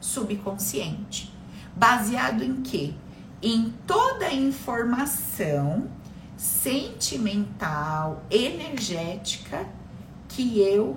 [0.00, 1.32] subconsciente.
[1.74, 2.94] Baseado em quê?
[3.42, 5.90] Em toda a informação
[6.36, 9.66] sentimental, energética
[10.28, 10.96] que eu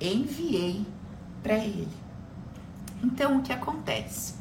[0.00, 0.86] enviei
[1.42, 1.88] para ele.
[3.02, 4.34] Então, o que acontece?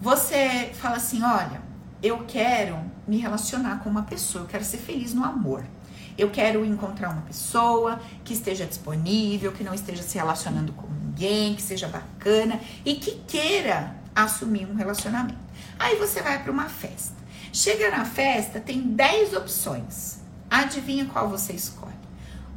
[0.00, 1.62] Você fala assim: olha,
[2.02, 5.64] eu quero me relacionar com uma pessoa, eu quero ser feliz no amor.
[6.18, 11.54] Eu quero encontrar uma pessoa que esteja disponível, que não esteja se relacionando com ninguém,
[11.54, 15.38] que seja bacana e que queira assumir um relacionamento.
[15.78, 17.14] Aí você vai para uma festa.
[17.52, 20.20] Chega na festa, tem 10 opções.
[20.50, 21.94] Adivinha qual você escolhe?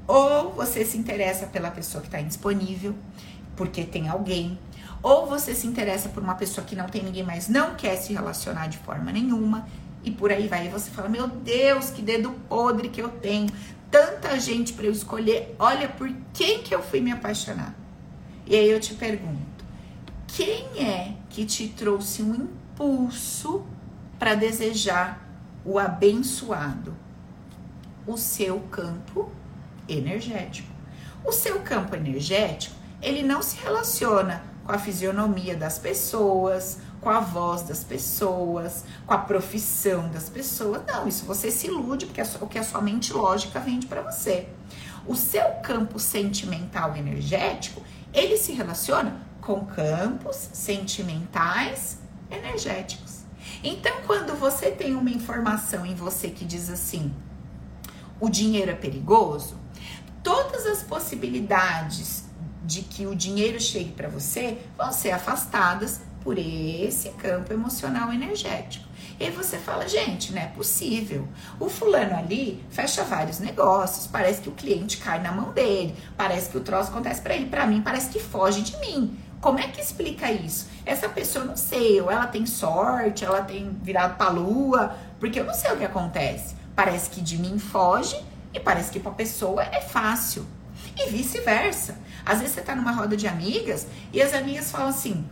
[0.07, 2.95] Ou você se interessa pela pessoa que está indisponível,
[3.55, 4.57] porque tem alguém.
[5.03, 8.13] Ou você se interessa por uma pessoa que não tem ninguém mais, não quer se
[8.13, 9.67] relacionar de forma nenhuma.
[10.03, 10.67] E por aí vai.
[10.67, 13.49] E você fala: Meu Deus, que dedo podre que eu tenho.
[13.91, 15.55] Tanta gente para eu escolher.
[15.59, 17.75] Olha por quem que eu fui me apaixonar.
[18.45, 19.48] E aí eu te pergunto:
[20.35, 23.65] quem é que te trouxe um impulso
[24.17, 25.27] para desejar
[25.65, 26.95] o abençoado,
[28.05, 29.29] o seu campo
[29.87, 30.69] energético.
[31.25, 37.19] O seu campo energético, ele não se relaciona com a fisionomia das pessoas, com a
[37.19, 40.81] voz das pessoas, com a profissão das pessoas.
[40.87, 44.01] Não, isso você se ilude porque é o que a sua mente lógica vende para
[44.01, 44.47] você.
[45.07, 47.81] O seu campo sentimental energético,
[48.13, 51.97] ele se relaciona com campos sentimentais
[52.29, 53.21] energéticos.
[53.63, 57.11] Então, quando você tem uma informação em você que diz assim:
[58.19, 59.57] o dinheiro é perigoso,
[60.21, 62.25] todas as possibilidades
[62.63, 68.87] de que o dinheiro chegue para você vão ser afastadas por esse campo emocional energético.
[69.19, 71.27] E aí você fala, gente, não é possível.
[71.59, 76.51] O fulano ali fecha vários negócios, parece que o cliente cai na mão dele, parece
[76.51, 79.17] que o troço acontece para ele, para mim parece que foge de mim.
[79.41, 80.67] Como é que explica isso?
[80.85, 85.45] Essa pessoa, não sei, ou ela tem sorte, ela tem virado pra lua, porque eu
[85.45, 86.55] não sei o que acontece.
[86.75, 88.21] Parece que de mim foge
[88.53, 90.45] e parece que pra pessoa é fácil.
[90.97, 91.97] E vice-versa.
[92.25, 95.25] Às vezes você tá numa roda de amigas e as amigas falam assim: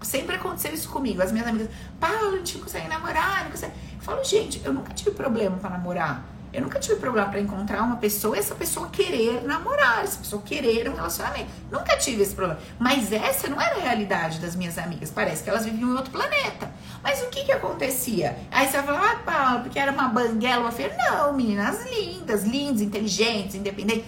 [0.00, 1.20] sempre aconteceu isso comigo.
[1.20, 1.68] As minhas amigas,
[2.00, 3.72] a gente não consegue namorar, não consegue.
[3.96, 6.24] Eu falo, gente, eu nunca tive problema para namorar.
[6.52, 10.42] Eu nunca tive problema para encontrar uma pessoa e essa pessoa querer namorar, essa pessoa
[10.42, 11.48] querer um relacionamento.
[11.70, 12.60] Nunca tive esse problema.
[12.76, 15.10] Mas essa não era a realidade das minhas amigas.
[15.10, 16.72] Parece que elas viviam em outro planeta.
[17.02, 18.36] Mas o que que acontecia?
[18.50, 20.96] Aí você vai falar, ah, Paula, porque era uma banguela, uma feira.
[20.98, 24.04] Não, meninas lindas, lindas, inteligentes, independentes.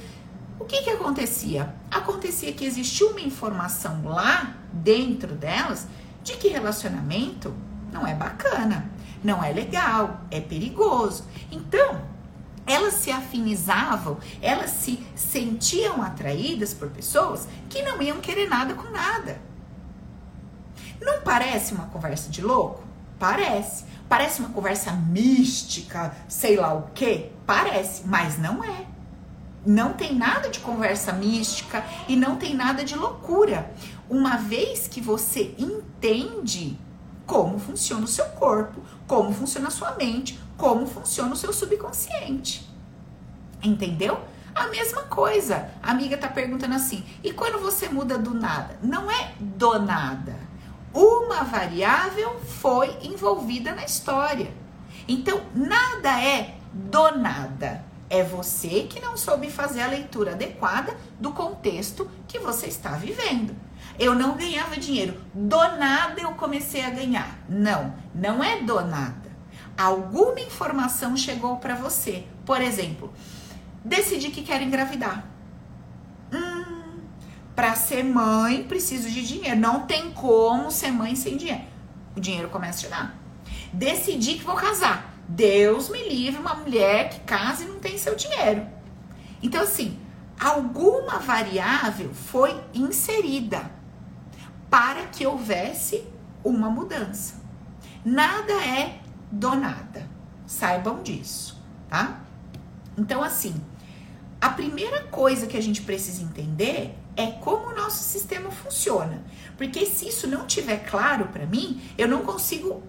[0.59, 1.72] O que que acontecia?
[1.90, 5.86] Acontecia que existia uma informação lá dentro delas
[6.24, 7.55] de que relacionamento
[7.93, 8.90] não é bacana,
[9.22, 11.24] não é legal, é perigoso.
[11.51, 12.12] Então,
[12.67, 18.91] elas se afinizavam, elas se sentiam atraídas por pessoas que não iam querer nada com
[18.91, 19.41] nada.
[21.01, 22.85] Não parece uma conversa de louco?
[23.19, 23.85] Parece.
[24.09, 27.33] Parece uma conversa mística, sei lá o que?
[27.47, 28.87] Parece, mas não é.
[29.65, 33.73] Não tem nada de conversa mística e não tem nada de loucura.
[34.11, 36.79] Uma vez que você entende
[37.25, 42.68] como funciona o seu corpo, como funciona a sua mente, como funciona o seu subconsciente.
[43.62, 44.20] Entendeu?
[44.55, 45.70] A mesma coisa.
[45.82, 48.78] A amiga tá perguntando assim: e quando você muda do nada?
[48.82, 50.36] Não é do nada.
[50.92, 54.53] Uma variável foi envolvida na história.
[55.09, 57.84] Então, nada é do nada.
[58.11, 63.57] É você que não soube fazer a leitura adequada do contexto que você está vivendo.
[63.98, 65.18] Eu não ganhava dinheiro.
[65.32, 67.38] Do nada eu comecei a ganhar.
[67.48, 69.22] Não, não é do nada.
[69.77, 72.25] Alguma informação chegou para você.
[72.45, 73.12] Por exemplo,
[73.85, 75.27] decidi que quero engravidar.
[76.33, 77.01] Hum,
[77.55, 79.59] para ser mãe preciso de dinheiro.
[79.59, 81.64] Não tem como ser mãe sem dinheiro.
[82.16, 83.14] O dinheiro começa a chegar.
[83.73, 85.14] Decidi que vou casar.
[85.27, 88.66] Deus me livre uma mulher que casa e não tem seu dinheiro.
[89.43, 89.99] Então assim,
[90.39, 93.70] alguma variável foi inserida
[94.68, 96.05] para que houvesse
[96.45, 97.41] uma mudança.
[98.05, 99.01] Nada é
[99.33, 100.07] do nada.
[100.47, 102.20] Saibam disso, tá?
[102.97, 103.55] Então, assim,
[104.39, 109.24] a primeira coisa que a gente precisa entender é como o nosso sistema funciona.
[109.57, 112.83] Porque se isso não tiver claro para mim, eu não consigo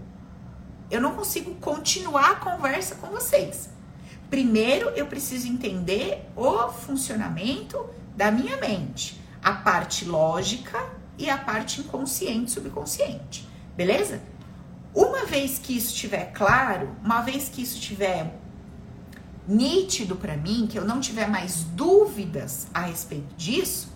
[0.92, 3.70] eu não consigo continuar a conversa com vocês.
[4.30, 7.84] Primeiro, eu preciso entender o funcionamento
[8.16, 10.84] da minha mente, a parte lógica
[11.18, 13.48] e a parte inconsciente, subconsciente.
[13.76, 14.22] Beleza?
[14.94, 18.40] Uma vez que isso estiver claro, uma vez que isso estiver
[19.48, 23.92] nítido para mim, que eu não tiver mais dúvidas a respeito disso,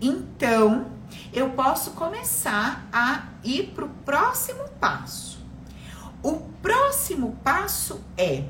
[0.00, 0.86] então
[1.32, 5.40] eu posso começar a ir para o próximo passo.
[6.22, 8.44] O próximo passo é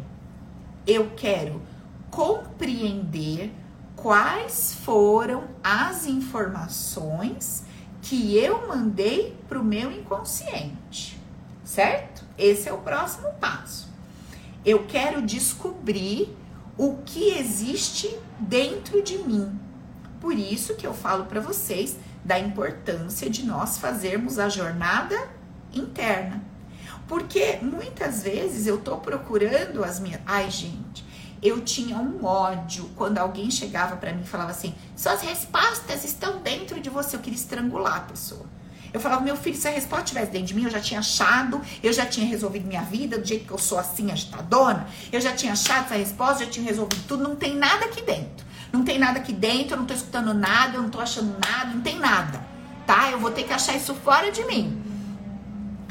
[0.86, 1.62] eu quero
[2.10, 3.52] compreender
[3.96, 7.64] quais foram as informações
[8.02, 11.21] que eu mandei para o meu inconsciente,
[11.64, 12.24] certo?
[12.36, 13.88] Esse é o próximo passo.
[14.64, 16.36] Eu quero descobrir
[16.76, 19.58] o que existe dentro de mim.
[20.20, 25.16] Por isso que eu falo para vocês da importância de nós fazermos a jornada
[25.74, 26.42] interna.
[27.08, 30.20] Porque muitas vezes eu tô procurando as minhas.
[30.24, 31.04] Ai, gente,
[31.42, 36.40] eu tinha um ódio quando alguém chegava para mim e falava assim: suas respostas estão
[36.40, 37.16] dentro de você.
[37.16, 38.46] Eu queria estrangular a pessoa.
[38.92, 41.60] Eu falava, meu filho, se a resposta estivesse dentro de mim, eu já tinha achado,
[41.82, 45.32] eu já tinha resolvido minha vida, do jeito que eu sou assim, agitadona, eu já
[45.32, 48.44] tinha achado essa resposta, já tinha resolvido tudo, não tem nada aqui dentro.
[48.72, 51.74] Não tem nada aqui dentro, eu não tô escutando nada, eu não tô achando nada,
[51.74, 52.42] não tem nada.
[52.86, 53.10] Tá?
[53.10, 54.82] Eu vou ter que achar isso fora de mim.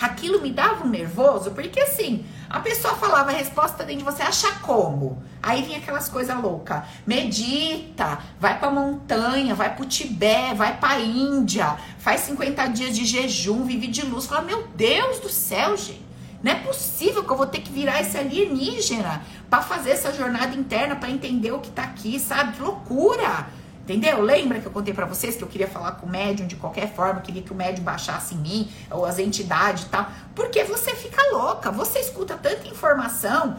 [0.02, 4.24] Aquilo me dava um nervoso, porque assim, a pessoa falava a resposta dentro de você,
[4.24, 5.22] acha como?
[5.44, 6.82] Aí vinha aquelas coisas loucas.
[7.06, 13.64] Medita, vai pra montanha, vai pro Tibete, vai pra Índia, faz 50 dias de jejum,
[13.64, 14.26] vive de luz.
[14.26, 16.02] Fala, meu Deus do céu, gente.
[16.42, 20.56] Não é possível que eu vou ter que virar esse alienígena para fazer essa jornada
[20.56, 22.54] interna, para entender o que tá aqui, sabe?
[22.54, 23.48] Que loucura!
[23.84, 24.22] Entendeu?
[24.22, 26.94] Lembra que eu contei para vocês que eu queria falar com o médium de qualquer
[26.94, 30.08] forma, queria que o médium baixasse em mim, ou as entidades e tal.
[30.36, 33.58] Porque você fica louca, você escuta tanta informação,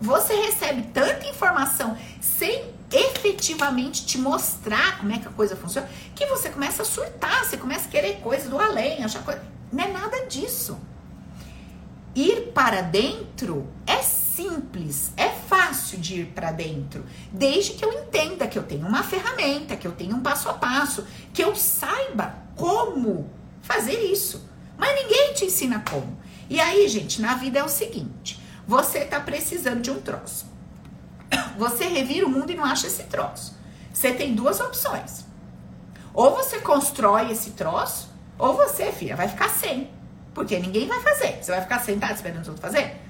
[0.00, 6.26] você recebe tanta informação sem efetivamente te mostrar como é que a coisa funciona, que
[6.26, 9.42] você começa a surtar, você começa a querer coisas do além, achar coisa.
[9.72, 10.78] Não é nada disso.
[12.14, 14.02] Ir para dentro é
[14.34, 19.02] simples, é fácil de ir para dentro, desde que eu entenda que eu tenho uma
[19.02, 23.30] ferramenta, que eu tenho um passo a passo, que eu saiba como
[23.62, 24.48] fazer isso.
[24.76, 26.18] Mas ninguém te ensina como.
[26.50, 30.46] E aí, gente, na vida é o seguinte: você tá precisando de um troço.
[31.56, 33.56] Você revira o mundo e não acha esse troço.
[33.92, 35.24] Você tem duas opções.
[36.12, 38.08] Ou você constrói esse troço,
[38.38, 39.90] ou você, filha, vai ficar sem.
[40.32, 41.38] Porque ninguém vai fazer.
[41.40, 43.03] Você vai ficar sentado esperando os outros fazer?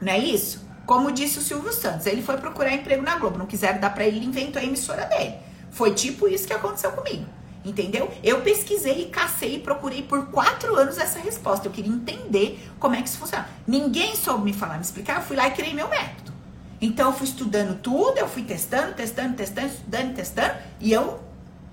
[0.00, 0.66] Não é isso?
[0.86, 4.06] Como disse o Silvio Santos, ele foi procurar emprego na Globo, não quiseram dar para
[4.06, 5.34] ele, ele inventou a emissora dele.
[5.70, 7.26] Foi tipo isso que aconteceu comigo.
[7.64, 8.10] Entendeu?
[8.22, 11.66] Eu pesquisei cacei e procurei por quatro anos essa resposta.
[11.66, 13.46] Eu queria entender como é que isso funciona.
[13.66, 15.16] Ninguém soube me falar, me explicar.
[15.16, 16.32] Eu fui lá e criei meu método.
[16.80, 21.20] Então eu fui estudando tudo, eu fui testando, testando, testando, estudando, testando, e eu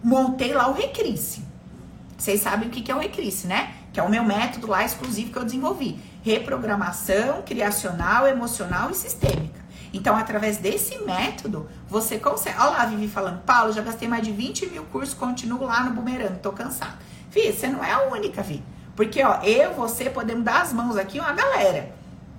[0.04, 1.44] montei lá o Recrisse.
[2.18, 3.76] Vocês sabem o que é o Recrisse, né?
[3.96, 9.64] Que é o meu método lá exclusivo que eu desenvolvi reprogramação criacional, emocional e sistêmica.
[9.93, 12.60] Então, através desse método, você consegue.
[12.60, 15.82] Olha lá a Vivi falando, Paulo, já gastei mais de 20 mil cursos, continuo lá
[15.86, 16.98] no bumerangue, tô cansado.
[17.32, 18.62] Fih, você não é a única, Vi.
[18.98, 21.96] Porque, ó, eu, você podemos dar as mãos aqui, uma galera.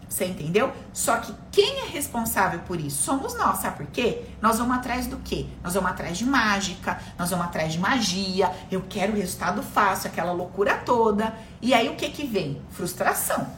[0.09, 0.72] Você entendeu?
[0.92, 3.02] Só que quem é responsável por isso?
[3.02, 4.22] Somos nós, sabe por quê?
[4.40, 5.46] Nós vamos atrás do quê?
[5.62, 10.09] Nós vamos atrás de mágica, nós vamos atrás de magia, eu quero o resultado fácil,
[10.09, 11.34] aquela loucura toda.
[11.61, 12.62] E aí o que que vem?
[12.70, 13.48] Frustração.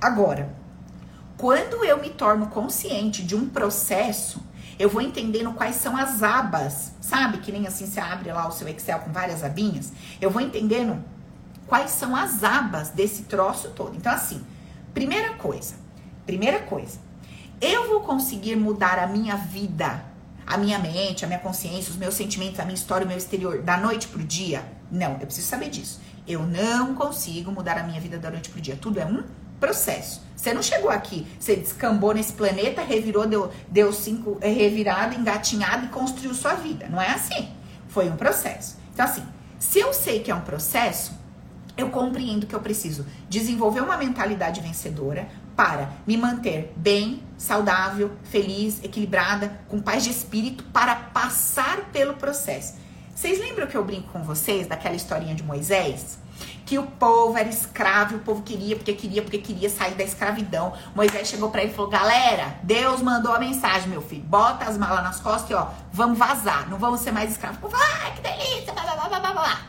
[0.00, 0.54] Agora,
[1.36, 4.42] quando eu me torno consciente de um processo,
[4.78, 7.38] eu vou entendendo quais são as abas, sabe?
[7.38, 9.92] Que nem assim você abre lá o seu Excel com várias abinhas.
[10.18, 11.04] Eu vou entendendo
[11.66, 13.94] quais são as abas desse troço todo.
[13.94, 14.42] Então, assim,
[14.94, 15.74] primeira coisa,
[16.30, 17.00] Primeira coisa,
[17.60, 20.04] eu vou conseguir mudar a minha vida,
[20.46, 23.62] a minha mente, a minha consciência, os meus sentimentos, a minha história, o meu exterior,
[23.62, 24.64] da noite pro dia?
[24.92, 26.00] Não, eu preciso saber disso.
[26.28, 28.78] Eu não consigo mudar a minha vida da noite pro dia.
[28.80, 29.24] Tudo é um
[29.58, 30.22] processo.
[30.36, 35.86] Você não chegou aqui, você descambou nesse planeta, revirou, deu, deu cinco é, revirada, engatinhado
[35.86, 36.86] e construiu sua vida.
[36.88, 37.48] Não é assim.
[37.88, 38.76] Foi um processo.
[38.94, 39.24] Então, assim,
[39.58, 41.10] se eu sei que é um processo,
[41.76, 45.28] eu compreendo que eu preciso desenvolver uma mentalidade vencedora,
[45.60, 52.78] para me manter bem, saudável, feliz, equilibrada, com paz de espírito para passar pelo processo.
[53.14, 56.18] Vocês lembram que eu brinco com vocês daquela historinha de Moisés?
[56.64, 60.72] Que o povo era escravo, o povo queria, porque queria, porque queria sair da escravidão.
[60.94, 64.22] Moisés chegou para ele e falou: Galera, Deus mandou a mensagem, meu filho.
[64.22, 67.70] Bota as malas nas costas e ó, vamos vazar, não vamos ser mais escravos.
[67.70, 69.60] Vai, que delícia, blá, blá, blá, blá, blá.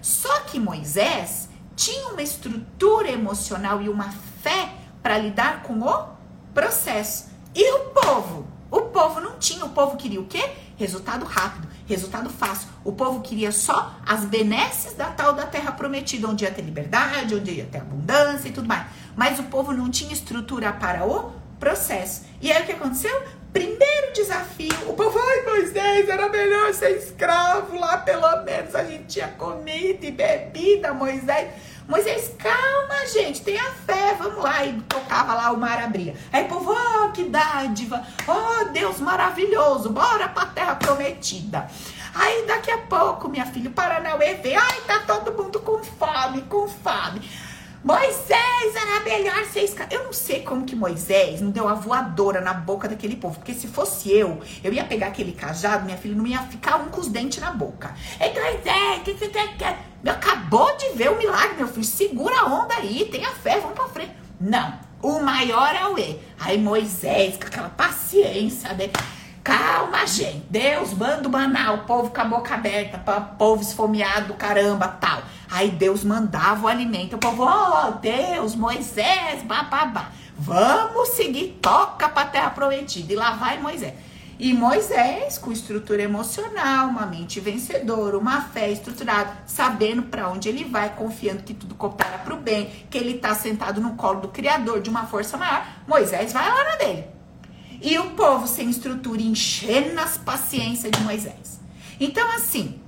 [0.00, 4.10] Só que Moisés tinha uma estrutura emocional e uma
[4.42, 6.08] fé para lidar com o
[6.54, 7.30] processo.
[7.54, 8.46] E o povo?
[8.70, 9.64] O povo não tinha.
[9.64, 10.50] O povo queria o quê?
[10.76, 12.68] Resultado rápido, resultado fácil.
[12.82, 17.34] O povo queria só as benesses da tal da terra prometida, onde ia ter liberdade,
[17.34, 18.86] onde ia ter abundância e tudo mais.
[19.14, 22.24] Mas o povo não tinha estrutura para o processo.
[22.40, 23.22] E aí o que aconteceu?
[23.52, 29.04] Primeiro desafio, o povo, ai Moisés, era melhor ser escravo lá, pelo menos a gente
[29.04, 31.50] tinha comida e bebida, Moisés.
[31.88, 34.64] Moisés, calma, gente, tenha fé, vamos lá.
[34.64, 36.14] E tocava lá, o mar abria.
[36.32, 41.68] Aí o povo, oh, que dádiva, oh, Deus maravilhoso, bora pra terra prometida.
[42.14, 46.42] Aí daqui a pouco, minha filha, o Paranauê vê, ai, tá todo mundo com fome,
[46.42, 47.22] com fome.
[47.84, 49.92] Moisés era melhor escravo.
[49.92, 53.40] Eu não sei como que Moisés não deu a voadora na boca daquele povo.
[53.40, 56.90] Porque se fosse eu, eu ia pegar aquele cajado, minha filha, não ia ficar um
[56.90, 57.92] com os dentes na boca.
[58.20, 59.28] Então, Moisés, o que você
[59.58, 59.91] quer?
[60.10, 61.84] Acabou de ver o milagre, meu filho.
[61.84, 64.12] Segura a onda aí, tenha fé, vamos pra frente.
[64.40, 66.18] Não, o maior é o E.
[66.38, 68.92] Aí Moisés, com aquela paciência dele.
[69.44, 70.46] Calma, gente.
[70.48, 75.22] Deus manda o maná, o povo com a boca aberta, para povo esfomeado, caramba, tal.
[75.50, 77.16] Aí Deus mandava o alimento.
[77.16, 80.10] O povo, oh, Deus, Moisés, bababá.
[80.38, 83.12] Vamos seguir, toca para a terra prometida.
[83.12, 83.94] E lá vai Moisés.
[84.38, 90.64] E Moisés, com estrutura emocional, uma mente vencedora, uma fé estruturada, sabendo para onde ele
[90.64, 94.28] vai, confiando que tudo coopera para o bem, que ele está sentado no colo do
[94.28, 97.04] Criador, de uma força maior, Moisés vai lá na dele.
[97.80, 101.60] E o povo sem estrutura, enchendo as paciências de Moisés.
[102.00, 102.80] Então, assim,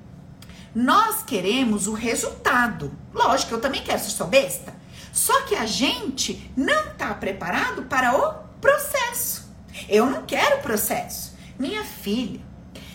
[0.75, 2.93] nós queremos o resultado.
[3.13, 4.75] Lógico, eu também quero, se sou besta.
[5.13, 9.49] Só que a gente não está preparado para o processo.
[9.89, 11.34] Eu não quero o processo.
[11.59, 12.41] Minha filha,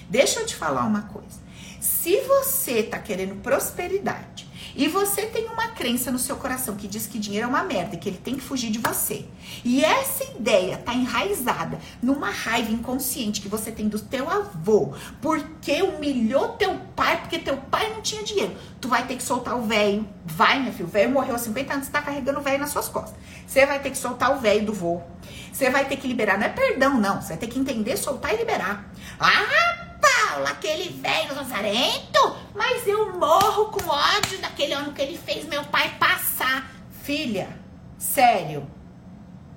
[0.10, 1.40] deixa eu te falar uma coisa.
[1.80, 7.08] Se você tá querendo prosperidade e você tem uma crença no seu coração que diz
[7.08, 9.26] que dinheiro é uma merda, que ele tem que fugir de você,
[9.64, 15.82] e essa ideia tá enraizada numa raiva inconsciente que você tem do teu avô, porque
[15.82, 19.64] humilhou teu pai, porque teu pai não tinha dinheiro, tu vai ter que soltar o
[19.64, 20.08] velho.
[20.26, 22.88] Vai, meu filho, o velho morreu há 50 anos, tá carregando o velho nas suas
[22.88, 23.16] costas.
[23.46, 25.02] Você vai ter que soltar o velho do vô.
[25.52, 27.22] Você vai ter que liberar, não é perdão, não.
[27.22, 28.90] Você vai ter que entender, soltar e liberar.
[29.20, 29.89] Ah,
[30.38, 35.96] Aquele velho lazarento, mas eu morro com ódio daquele ano que ele fez meu pai
[36.00, 36.70] passar.
[37.04, 37.50] Filha,
[37.98, 38.66] sério.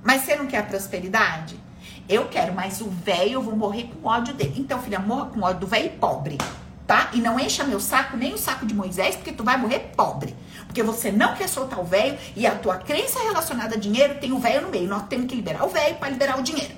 [0.02, 1.60] Mas você não quer a prosperidade?
[2.08, 4.54] Eu quero, mas o velho eu vou morrer com ódio dele.
[4.56, 6.38] Então, filha, morra com ódio do velho pobre,
[6.86, 7.10] tá?
[7.12, 10.34] E não encha meu saco, nem o saco de Moisés, porque tu vai morrer pobre.
[10.66, 14.32] Porque você não quer soltar o velho e a tua crença relacionada a dinheiro tem
[14.32, 14.88] o velho no meio.
[14.88, 16.74] Nós temos que liberar o velho para liberar o dinheiro.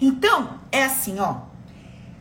[0.00, 1.53] Então, é assim, ó.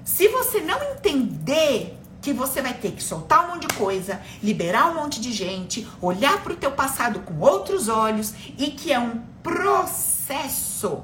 [0.04, 4.90] Se você não entender que você vai ter que soltar um monte de coisa, liberar
[4.90, 9.00] um monte de gente, olhar para o teu passado com outros olhos e que é
[9.00, 11.04] um processo.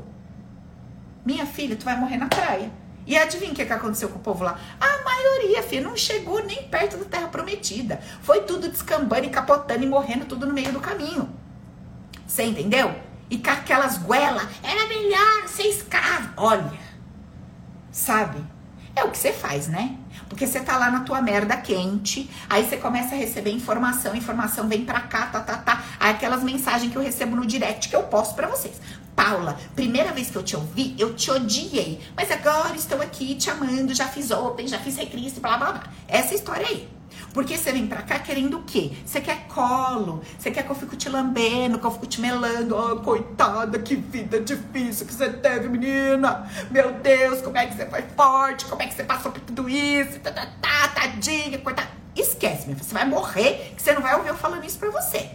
[1.26, 2.72] Minha filha, tu vai morrer na praia.
[3.06, 4.58] E adivinha o que, que aconteceu com o povo lá?
[4.80, 8.00] A maioria, filha, não chegou nem perto da terra prometida.
[8.22, 11.30] Foi tudo descambando e capotando e morrendo tudo no meio do caminho.
[12.26, 12.96] Você entendeu?
[13.30, 16.30] E com aquelas goelas, era melhor ser escravo.
[16.38, 16.80] Olha,
[17.92, 18.42] sabe?
[19.00, 19.96] É o que você faz, né?
[20.28, 24.68] Porque você tá lá na tua merda quente, aí você começa a receber informação, informação
[24.68, 25.84] vem pra cá, tá, tá, tá.
[25.98, 28.76] Aí aquelas mensagens que eu recebo no direct que eu posto pra vocês.
[29.16, 32.02] Paula, primeira vez que eu te ouvi, eu te odiei.
[32.14, 35.84] Mas agora estou aqui te amando, já fiz open, já fiz recristo, blá blá blá.
[36.06, 36.99] Essa história aí.
[37.34, 38.92] Porque você vem pra cá querendo o quê?
[39.06, 42.76] Você quer colo, você quer que eu fico te lambendo, que eu fico te melando.
[42.76, 46.50] Oh, coitada, que vida difícil que você teve, menina.
[46.72, 49.70] Meu Deus, como é que você foi forte, como é que você passou por tudo
[49.70, 51.90] isso, tá, tá, tá, tadinha, coitada.
[52.16, 54.90] Esquece, minha filha, você vai morrer, que você não vai ouvir eu falando isso pra
[54.90, 55.30] você.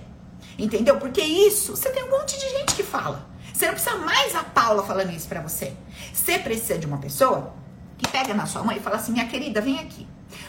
[0.59, 0.99] Entendeu?
[0.99, 3.27] Porque isso, você tem um monte de gente que fala.
[3.53, 5.73] Você não precisa mais a Paula falando isso pra você.
[6.13, 7.55] Você precisa de uma pessoa
[7.97, 10.07] que pega na sua mãe e fala assim: minha querida, vem aqui.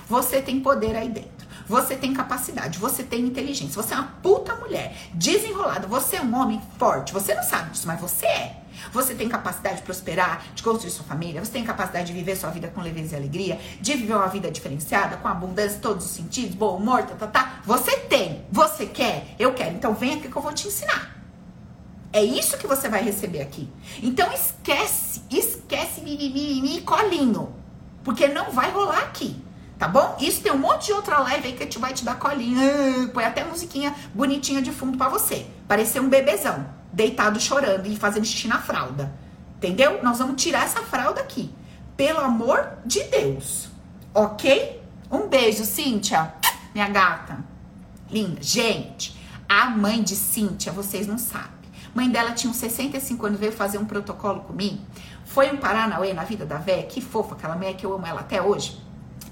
[0.08, 1.46] Você tem poder aí dentro.
[1.68, 6.36] Você tem capacidade, você tem inteligência, você é uma puta mulher, desenrolada, você é um
[6.40, 7.12] homem forte.
[7.12, 8.62] Você não sabe disso, mas você é.
[8.92, 12.52] Você tem capacidade de prosperar, de construir sua família, você tem capacidade de viver sua
[12.52, 16.12] vida com leveza e alegria, de viver uma vida diferenciada, com abundância em todos os
[16.12, 17.62] sentidos, bom humor, tá, tá, tá.
[17.66, 19.74] Você tem, você quer, eu quero.
[19.74, 21.16] Então vem aqui que eu vou te ensinar.
[22.14, 23.68] É isso que você vai receber aqui.
[24.04, 27.54] Então esquece, esquece mimimi colinho.
[28.04, 29.44] Porque não vai rolar aqui.
[29.86, 30.18] Tá bom?
[30.20, 33.08] Isso tem um monte de outra live aí que a gente vai te dar colinha.
[33.14, 35.46] Põe até musiquinha bonitinha de fundo para você.
[35.68, 39.14] Parecer um bebezão, deitado chorando e fazendo xixi na fralda.
[39.58, 40.02] Entendeu?
[40.02, 41.54] Nós vamos tirar essa fralda aqui.
[41.96, 43.70] Pelo amor de Deus.
[44.12, 44.82] Ok?
[45.12, 46.34] Um beijo, Cíntia,
[46.74, 47.46] minha gata.
[48.10, 48.42] Linda.
[48.42, 49.16] Gente,
[49.48, 51.52] a mãe de Cíntia, vocês não sabem.
[51.94, 54.80] Mãe dela tinha uns 65 anos, veio fazer um protocolo comigo.
[55.26, 56.88] Foi um Paranauê na vida da véia.
[56.88, 58.84] Que fofa aquela mulher que eu amo ela até hoje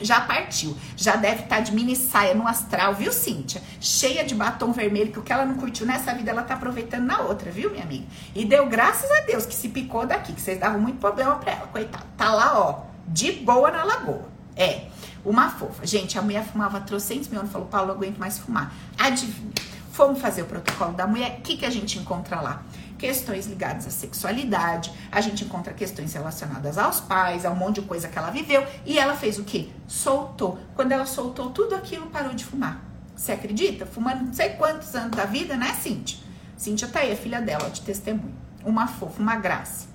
[0.04, 0.76] já partiu.
[0.96, 3.62] Já deve estar tá de mini saia no astral, viu, Cíntia?
[3.80, 7.06] Cheia de batom vermelho, que o que ela não curtiu nessa vida, ela tá aproveitando
[7.06, 8.06] na outra, viu, minha amiga?
[8.36, 11.54] E deu graças a Deus que se picou daqui, que vocês davam muito problema pra
[11.54, 12.06] ela, coitada.
[12.18, 14.28] Tá lá, ó, de boa na lagoa.
[14.56, 14.86] É,
[15.26, 15.86] uma fofa.
[15.86, 18.74] Gente, a mulher fumava trocentos mil anos, falou, Paulo, não aguento mais fumar.
[18.98, 19.52] Adivinha?
[19.92, 22.64] Fomos fazer o protocolo da mulher, o que, que a gente encontra lá?
[23.04, 27.86] Questões ligadas à sexualidade, a gente encontra questões relacionadas aos pais, a um monte de
[27.86, 29.68] coisa que ela viveu, e ela fez o quê?
[29.86, 30.58] Soltou.
[30.74, 32.82] Quando ela soltou tudo aquilo, parou de fumar.
[33.14, 33.86] Você acredita?
[33.86, 36.18] Fumando não sei quantos anos da vida, né, Cintia?
[36.56, 38.34] Cintia tá aí, a filha dela, de testemunho.
[38.64, 39.88] Uma fofa, uma graça.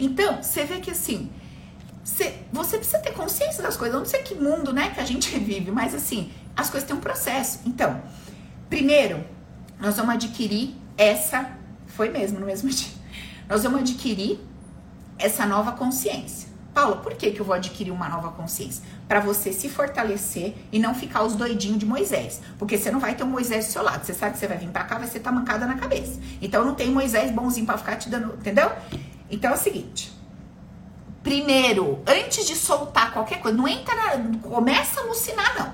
[0.00, 1.30] Então, você vê que assim,
[2.02, 3.92] você, você precisa ter consciência das coisas.
[3.92, 6.96] Eu não sei que mundo, né, que a gente vive, mas assim, as coisas têm
[6.96, 7.60] um processo.
[7.66, 8.00] Então,
[8.70, 9.22] primeiro,
[9.78, 11.55] nós vamos adquirir essa
[11.96, 12.92] foi mesmo, no mesmo dia.
[13.48, 14.38] Nós vamos adquirir
[15.18, 16.54] essa nova consciência.
[16.74, 18.84] Paula, por que, que eu vou adquirir uma nova consciência?
[19.08, 22.42] Para você se fortalecer e não ficar os doidinhos de Moisés.
[22.58, 24.04] Porque você não vai ter um Moisés do seu lado.
[24.04, 26.20] Você sabe que você vai vir para cá, vai ser tá mancada na cabeça.
[26.42, 28.70] Então não tem Moisés bonzinho para ficar te dando, entendeu?
[29.30, 30.12] Então é o seguinte.
[31.22, 35.72] Primeiro, antes de soltar qualquer coisa, não entra na, não começa a alucinar não.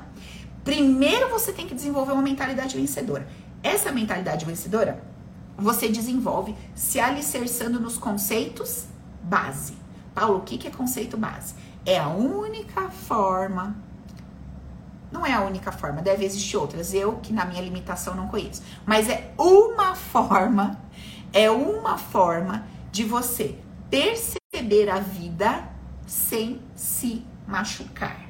[0.62, 3.26] Primeiro você tem que desenvolver uma mentalidade vencedora.
[3.60, 5.02] Essa mentalidade vencedora
[5.56, 8.86] você desenvolve se alicerçando nos conceitos
[9.22, 9.74] base.
[10.14, 11.54] Paulo, o que é conceito base?
[11.84, 13.76] É a única forma.
[15.10, 16.94] Não é a única forma, deve existir outras.
[16.94, 18.62] Eu, que na minha limitação não conheço.
[18.86, 20.80] Mas é uma forma,
[21.32, 23.58] é uma forma de você
[23.90, 25.68] perceber a vida
[26.06, 28.26] sem se machucar.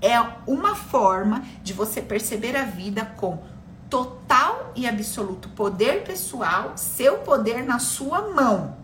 [0.00, 3.42] É uma forma de você perceber a vida com
[3.88, 8.76] total e absoluto poder pessoal, seu poder na sua mão.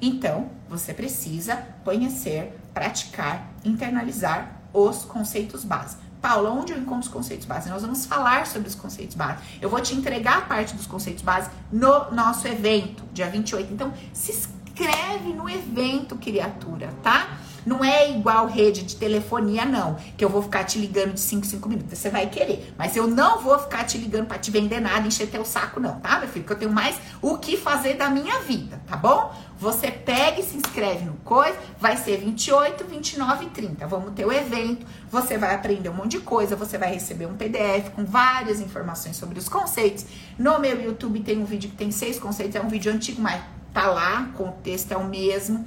[0.00, 6.04] Então, você precisa conhecer, praticar, internalizar os conceitos básicos.
[6.20, 7.72] Paula, onde eu encontro os conceitos básicos?
[7.72, 9.44] Nós vamos falar sobre os conceitos básicos.
[9.60, 13.72] Eu vou te entregar a parte dos conceitos básicos no nosso evento, dia 28.
[13.72, 17.38] Então, se inscreve no evento, criatura, tá?
[17.64, 19.96] Não é igual rede de telefonia, não.
[20.16, 21.98] Que eu vou ficar te ligando de 5 5 minutos.
[21.98, 22.72] Você vai querer.
[22.76, 26.00] Mas eu não vou ficar te ligando para te vender nada, encher teu saco, não,
[26.00, 26.44] tá, meu filho?
[26.44, 29.32] Porque eu tenho mais o que fazer da minha vida, tá bom?
[29.62, 31.56] Você pega e se inscreve no coisa.
[31.78, 33.86] Vai ser 28, 29 e 30.
[33.86, 34.84] Vamos ter o evento.
[35.08, 36.56] Você vai aprender um monte de coisa.
[36.56, 40.04] Você vai receber um PDF com várias informações sobre os conceitos.
[40.36, 42.56] No meu YouTube tem um vídeo que tem seis conceitos.
[42.56, 43.40] É um vídeo antigo, mas
[43.72, 44.28] tá lá.
[44.34, 45.64] O contexto é o mesmo.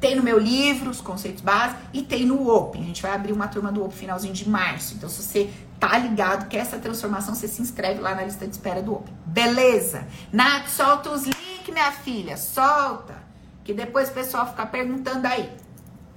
[0.00, 2.82] Tem no meu livro os conceitos básicos e tem no Open.
[2.82, 4.94] A gente vai abrir uma turma do Open finalzinho de março.
[4.94, 8.52] Então, se você tá ligado que essa transformação, você se inscreve lá na lista de
[8.52, 9.14] espera do Open.
[9.26, 10.06] Beleza?
[10.32, 12.36] Nath, solta os links, minha filha.
[12.38, 13.14] Solta.
[13.62, 15.52] Que depois o pessoal fica perguntando aí.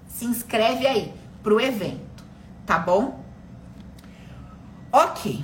[0.07, 1.13] Se inscreve aí
[1.43, 2.23] pro evento.
[2.65, 3.21] Tá bom?
[4.91, 5.43] Ok.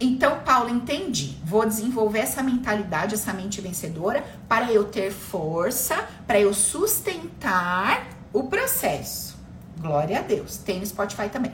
[0.00, 1.36] Então, Paulo, entendi.
[1.44, 5.96] Vou desenvolver essa mentalidade, essa mente vencedora, para eu ter força,
[6.26, 9.36] para eu sustentar o processo.
[9.78, 10.58] Glória a Deus.
[10.58, 11.52] Tem no Spotify também.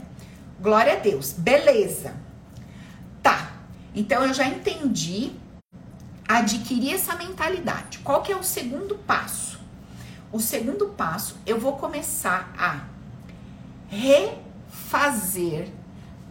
[0.60, 1.32] Glória a Deus.
[1.32, 2.14] Beleza.
[3.22, 3.52] Tá.
[3.94, 5.32] Então eu já entendi
[6.28, 7.98] adquirir essa mentalidade.
[7.98, 9.58] Qual que é o segundo passo?
[10.32, 12.86] O segundo passo, eu vou começar a
[13.88, 15.68] refazer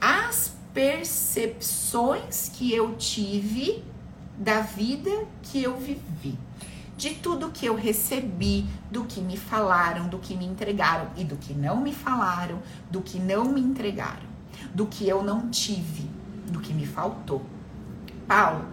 [0.02, 3.84] as percepções que eu tive
[4.38, 5.12] da vida
[5.44, 6.38] que eu vivi,
[6.98, 11.36] de tudo que eu recebi, do que me falaram, do que me entregaram e do
[11.36, 12.60] que não me falaram,
[12.90, 14.28] do que não me entregaram,
[14.74, 16.10] do que eu não tive,
[16.48, 17.46] do que me faltou.
[18.28, 18.66] Paulo,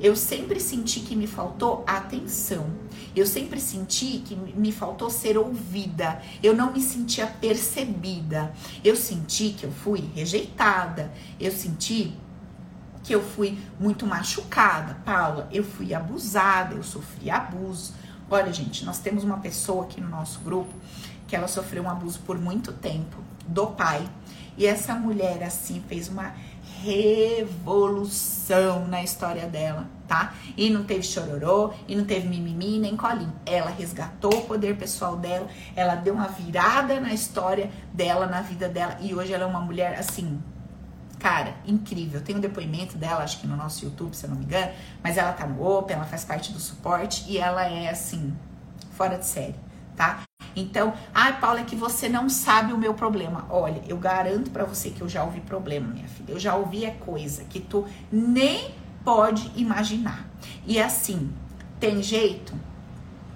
[0.00, 2.70] eu sempre senti que me faltou atenção.
[3.14, 6.22] Eu sempre senti que me faltou ser ouvida.
[6.42, 8.52] Eu não me sentia percebida.
[8.84, 11.12] Eu senti que eu fui rejeitada.
[11.40, 12.14] Eu senti
[13.02, 14.94] que eu fui muito machucada.
[15.04, 17.94] Paula, eu fui abusada, eu sofri abuso.
[18.30, 20.72] Olha, gente, nós temos uma pessoa aqui no nosso grupo
[21.26, 24.08] que ela sofreu um abuso por muito tempo do pai.
[24.56, 26.34] E essa mulher, assim, fez uma
[26.82, 30.34] revolução na história dela, tá?
[30.56, 33.32] E não teve chororô, e não teve mimimi, nem colinho.
[33.44, 38.68] Ela resgatou o poder pessoal dela, ela deu uma virada na história dela, na vida
[38.68, 40.40] dela, e hoje ela é uma mulher assim.
[41.18, 42.20] Cara, incrível.
[42.20, 44.70] Tem um depoimento dela, acho que no nosso YouTube, se eu não me engano,
[45.02, 48.36] mas ela tá no Open, ela faz parte do suporte e ela é assim,
[48.92, 49.56] fora de série,
[49.96, 50.27] tá?
[50.58, 53.46] Então, ai, ah, Paula, é que você não sabe o meu problema.
[53.48, 56.32] Olha, eu garanto para você que eu já ouvi problema, minha filha.
[56.32, 60.28] Eu já ouvi é coisa que tu nem pode imaginar.
[60.66, 61.30] E assim,
[61.78, 62.54] tem jeito?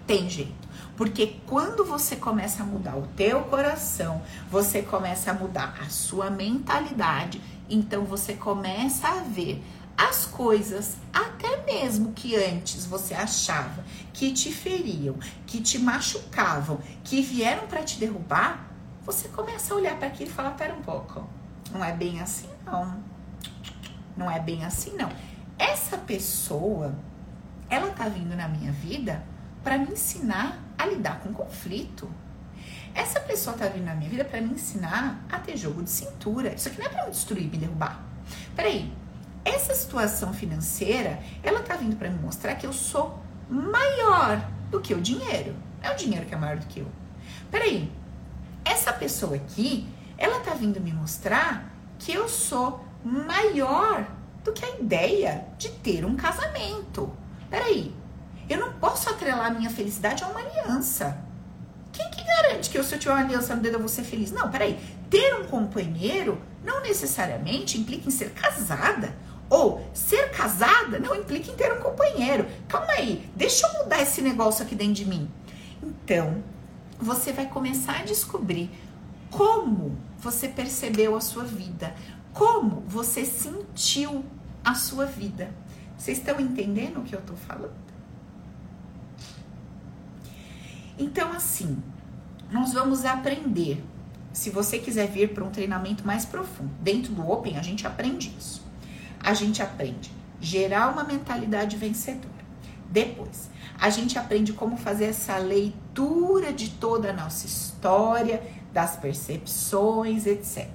[0.07, 0.62] Tem jeito.
[0.97, 4.20] Porque quando você começa a mudar o teu coração,
[4.51, 9.62] você começa a mudar a sua mentalidade, então você começa a ver
[9.97, 15.16] as coisas, até mesmo que antes você achava que te feriam,
[15.47, 18.68] que te machucavam, que vieram para te derrubar,
[19.05, 21.28] você começa a olhar para aquilo e falar: pera um pouco,
[21.72, 23.03] não é bem assim não.
[24.16, 25.11] Não é bem assim não.
[25.59, 26.95] Essa pessoa,
[27.68, 29.24] ela tá vindo na minha vida
[29.62, 32.11] para me ensinar a lidar com conflito.
[32.95, 36.55] Essa pessoa tá vindo na minha vida para me ensinar a ter jogo de cintura.
[36.55, 38.05] Isso aqui não é para me destruir, me derrubar.
[38.55, 38.93] Peraí,
[39.45, 43.18] essa situação financeira, ela tá vindo para me mostrar que eu sou
[43.49, 45.55] maior do que o dinheiro.
[45.82, 46.86] É o dinheiro que é maior do que eu.
[47.51, 47.93] Peraí,
[48.64, 49.86] essa pessoa aqui,
[50.16, 54.07] ela tá vindo me mostrar que eu sou maior
[54.45, 57.12] do que a ideia de ter um casamento.
[57.51, 57.95] Peraí,
[58.49, 61.18] eu não posso atrelar minha felicidade a uma aliança.
[61.93, 64.05] Quem que garante que eu, se eu tiver uma aliança no dedo eu vou ser
[64.05, 64.32] feliz?
[64.32, 64.78] Não, peraí.
[65.11, 69.14] Ter um companheiro não necessariamente implica em ser casada
[69.53, 72.47] ou ser casada não implica em ter um companheiro.
[72.67, 75.31] Calma aí, deixa eu mudar esse negócio aqui dentro de mim.
[75.83, 76.43] Então,
[76.99, 78.71] você vai começar a descobrir
[79.31, 81.95] como você percebeu a sua vida,
[82.33, 84.25] como você sentiu
[84.65, 85.55] a sua vida.
[85.99, 87.77] Vocês estão entendendo o que eu tô falando?
[90.99, 91.77] Então, assim,
[92.51, 93.85] nós vamos aprender.
[94.33, 98.35] Se você quiser vir para um treinamento mais profundo, dentro do Open, a gente aprende
[98.39, 98.62] isso
[99.23, 100.11] a gente aprende
[100.41, 102.33] gerar uma mentalidade vencedora.
[102.91, 103.49] Depois,
[103.79, 108.43] a gente aprende como fazer essa leitura de toda a nossa história,
[108.73, 110.68] das percepções, etc.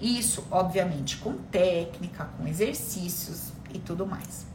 [0.00, 4.46] Isso, obviamente, com técnica, com exercícios e tudo mais.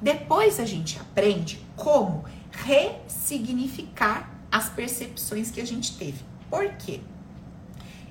[0.00, 6.24] Depois a gente aprende como ressignificar as percepções que a gente teve.
[6.50, 7.00] Por quê?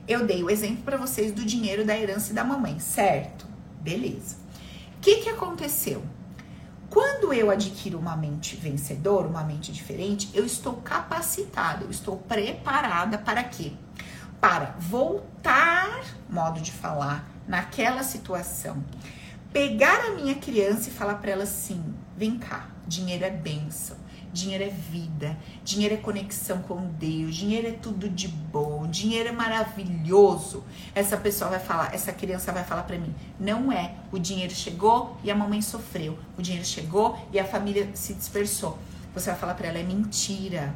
[0.07, 3.54] Eu dei o exemplo para vocês do dinheiro da herança da mamãe, certo?
[3.85, 4.37] Beleza.
[4.97, 6.03] O que, que aconteceu?
[6.89, 13.19] Quando eu adquiro uma mente vencedora, uma mente diferente, eu estou capacitada, eu estou preparada
[13.19, 13.73] para quê?
[14.41, 18.83] Para voltar, modo de falar, naquela situação.
[19.53, 23.97] Pegar a minha criança e falar para ela assim: vem cá, dinheiro é bênção.
[24.35, 29.31] Dinheiro é vida, dinheiro é conexão com Deus, dinheiro é tudo de bom, dinheiro é
[29.31, 30.61] maravilhoso.
[30.93, 33.95] Essa pessoa vai falar, essa criança vai falar para mim: não é.
[34.11, 36.19] O dinheiro chegou e a mamãe sofreu.
[36.37, 38.77] O dinheiro chegou e a família se dispersou.
[39.13, 40.75] Você vai falar para ela: é mentira.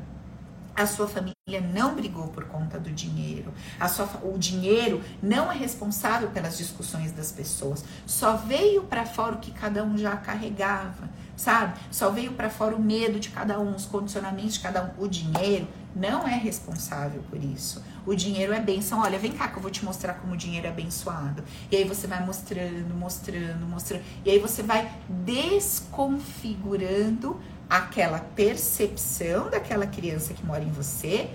[0.74, 1.36] A sua família
[1.74, 3.54] não brigou por conta do dinheiro.
[3.78, 7.84] A sua, o dinheiro não é responsável pelas discussões das pessoas.
[8.06, 11.10] Só veio para fora o que cada um já carregava.
[11.40, 11.80] Sabe?
[11.90, 14.90] Só veio para fora o medo de cada um, os condicionamentos de cada um.
[15.02, 15.66] O dinheiro
[15.96, 17.82] não é responsável por isso.
[18.06, 19.00] O dinheiro é bênção.
[19.00, 21.42] Olha, vem cá que eu vou te mostrar como o dinheiro é abençoado.
[21.72, 24.04] E aí você vai mostrando, mostrando, mostrando.
[24.26, 31.30] E aí você vai desconfigurando aquela percepção daquela criança que mora em você,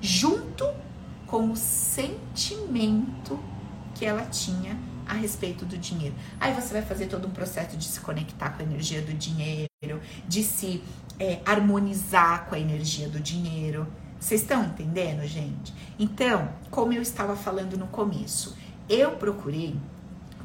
[0.00, 0.64] junto
[1.26, 3.40] com o sentimento
[3.96, 4.78] que ela tinha
[5.08, 6.14] a respeito do dinheiro.
[6.38, 10.00] Aí você vai fazer todo um processo de se conectar com a energia do dinheiro,
[10.28, 10.82] de se
[11.18, 13.86] é, harmonizar com a energia do dinheiro.
[14.20, 15.72] Vocês estão entendendo, gente?
[15.98, 18.56] Então, como eu estava falando no começo,
[18.88, 19.76] eu procurei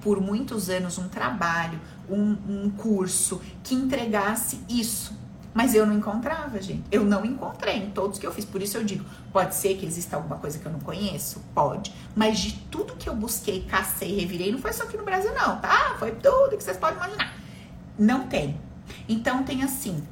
[0.02, 5.23] por muitos anos um trabalho, um, um curso que entregasse isso
[5.54, 6.84] mas eu não encontrava, gente.
[6.92, 8.44] Eu não encontrei em todos que eu fiz.
[8.44, 11.42] Por isso eu digo, pode ser que exista alguma coisa que eu não conheço?
[11.54, 11.94] Pode.
[12.16, 15.60] Mas de tudo que eu busquei, cacei, revirei, não foi só aqui no Brasil, não,
[15.60, 15.96] tá?
[16.00, 17.34] Foi tudo que vocês podem imaginar.
[17.98, 18.60] Não tem.
[19.08, 20.04] Então tem assim,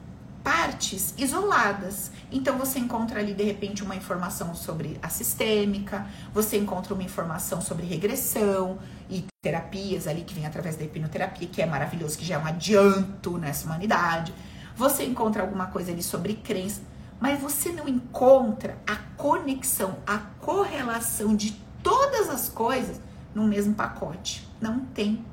[0.44, 2.12] partes isoladas.
[2.32, 7.62] Então você encontra ali de repente uma informação sobre a sistêmica, você encontra uma informação
[7.62, 8.78] sobre regressão
[9.10, 12.46] e terapias ali que vem através da hipnoterapia, que é maravilhoso, que já é um
[12.46, 14.34] adianto nessa humanidade.
[14.82, 16.82] Você encontra alguma coisa ali sobre crença,
[17.20, 21.52] mas você não encontra a conexão, a correlação de
[21.84, 23.00] todas as coisas
[23.36, 24.50] no mesmo pacote.
[24.60, 25.24] Não tem.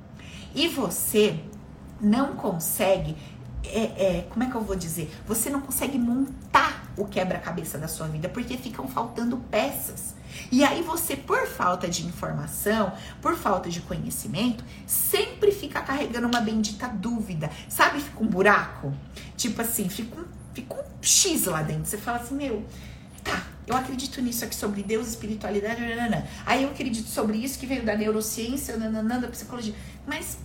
[0.54, 1.40] E você
[1.98, 3.16] não consegue,
[3.64, 5.10] é, é, como é que eu vou dizer?
[5.26, 6.47] Você não consegue montar
[6.98, 10.14] o quebra-cabeça da sua vida porque ficam faltando peças.
[10.50, 12.92] E aí você, por falta de informação,
[13.22, 17.50] por falta de conhecimento, sempre fica carregando uma bendita dúvida.
[17.68, 18.92] Sabe, fica um buraco?
[19.36, 21.86] Tipo assim, fica um, fica um X lá dentro.
[21.86, 22.64] Você fala assim, meu,
[23.24, 26.26] tá, eu acredito nisso aqui sobre Deus, espiritualidade, nanana.
[26.44, 29.74] aí eu acredito sobre isso que veio da neurociência, nanana, da psicologia.
[30.06, 30.38] Mas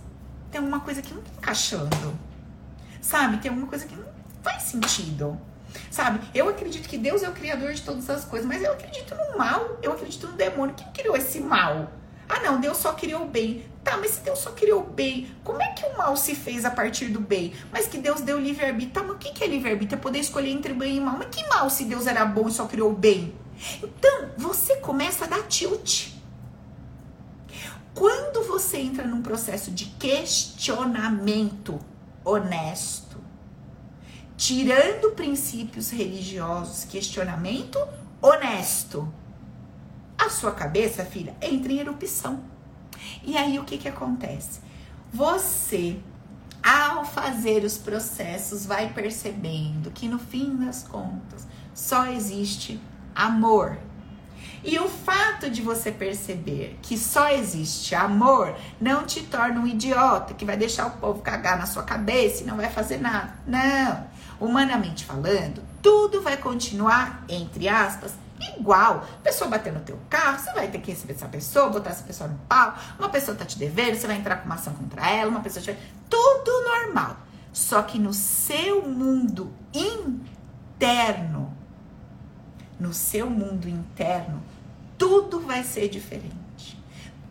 [0.50, 2.14] tem alguma coisa que não tá encaixando.
[3.00, 3.38] Sabe?
[3.38, 4.04] Tem alguma coisa que não
[4.42, 5.38] faz sentido.
[5.90, 6.20] Sabe?
[6.34, 9.38] Eu acredito que Deus é o criador de todas as coisas, mas eu acredito no
[9.38, 10.74] mal, eu acredito no demônio.
[10.74, 11.90] Quem criou esse mal?
[12.28, 13.64] Ah, não, Deus só criou o bem.
[13.82, 16.64] Tá, mas se Deus só criou o bem, como é que o mal se fez
[16.64, 17.52] a partir do bem?
[17.70, 18.94] Mas que Deus deu livre-arbítrio.
[18.94, 19.98] Tá, mas o que é livre-arbítrio?
[19.98, 21.16] É poder escolher entre bem e mal.
[21.18, 23.34] Mas que mal se Deus era bom e só criou o bem?
[23.82, 26.14] Então, você começa a dar tilt.
[27.94, 31.78] Quando você entra num processo de questionamento
[32.24, 33.18] honesto,
[34.36, 37.78] tirando princípios religiosos, questionamento
[38.20, 39.12] honesto.
[40.16, 42.42] A sua cabeça, filha, entra em erupção.
[43.22, 44.60] E aí o que que acontece?
[45.12, 45.98] Você,
[46.62, 52.80] ao fazer os processos, vai percebendo que no fim das contas só existe
[53.14, 53.78] amor.
[54.64, 60.32] E o fato de você perceber que só existe amor não te torna um idiota
[60.32, 63.34] que vai deixar o povo cagar na sua cabeça e não vai fazer nada.
[63.46, 64.13] Não.
[64.44, 68.12] Humanamente falando, tudo vai continuar, entre aspas,
[68.54, 69.06] igual.
[69.22, 72.28] Pessoa bater no teu carro, você vai ter que receber essa pessoa, botar essa pessoa
[72.28, 72.74] no pau.
[72.98, 75.64] Uma pessoa tá te devendo, você vai entrar com uma ação contra ela, uma pessoa
[75.64, 75.74] te...
[76.10, 77.16] Tudo normal.
[77.54, 81.50] Só que no seu mundo interno,
[82.78, 84.42] no seu mundo interno,
[84.98, 86.78] tudo vai ser diferente.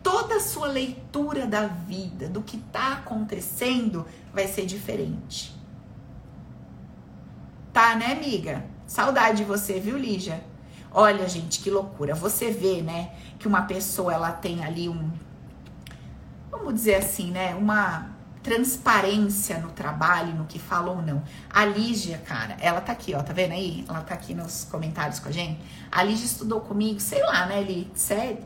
[0.02, 5.53] Toda a sua leitura da vida, do que está acontecendo, vai ser diferente.
[7.74, 8.64] Tá, né, amiga?
[8.86, 10.44] Saudade de você, viu, Lígia?
[10.92, 12.14] Olha, gente, que loucura.
[12.14, 15.10] Você vê, né, que uma pessoa ela tem ali um
[16.52, 18.13] vamos dizer assim, né, uma
[18.44, 21.22] transparência no trabalho, no que fala ou não.
[21.48, 23.86] A Lígia, cara, ela tá aqui, ó, tá vendo aí?
[23.88, 25.58] Ela tá aqui nos comentários com a gente.
[25.90, 27.90] A Lígia estudou comigo, sei lá, né, ele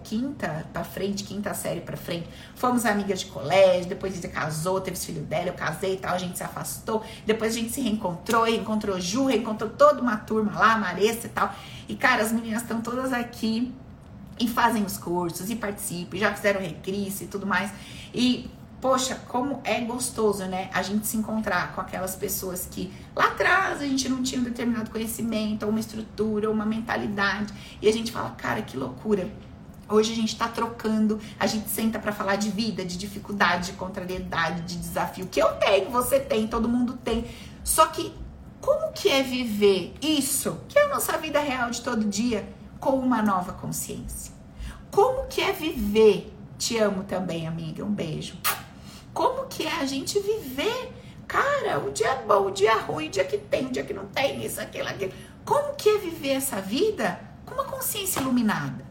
[0.04, 2.28] quinta pra frente, quinta série pra frente.
[2.54, 6.18] Fomos amigas de colégio, depois Lígia casou, teve filho dela, eu casei e tal, a
[6.18, 7.02] gente se afastou.
[7.26, 11.52] Depois a gente se reencontrou, reencontrou Ju, reencontrou toda uma turma lá, Maressa e tal.
[11.88, 13.74] E, cara, as meninas estão todas aqui
[14.38, 17.72] e fazem os cursos e participam, já fizeram recris e tudo mais.
[18.14, 18.48] E
[18.80, 20.70] Poxa, como é gostoso, né?
[20.72, 24.44] A gente se encontrar com aquelas pessoas que lá atrás a gente não tinha um
[24.44, 27.52] determinado conhecimento, ou uma estrutura, ou uma mentalidade.
[27.82, 29.28] E a gente fala, cara, que loucura.
[29.88, 33.72] Hoje a gente tá trocando, a gente senta para falar de vida, de dificuldade, de
[33.72, 35.26] contrariedade, de desafio.
[35.26, 37.24] Que eu tenho, você tem, todo mundo tem.
[37.64, 38.14] Só que
[38.60, 42.48] como que é viver isso, que é a nossa vida real de todo dia,
[42.78, 44.32] com uma nova consciência?
[44.88, 46.32] Como que é viver?
[46.56, 47.84] Te amo também, amiga.
[47.84, 48.36] Um beijo
[49.18, 50.92] como que é a gente viver.
[51.26, 54.06] Cara, o dia bom, o dia ruim, o dia que tem, o dia que não
[54.06, 55.12] tem, isso, aquilo, aquilo.
[55.44, 58.86] Como que é viver essa vida com uma consciência iluminada?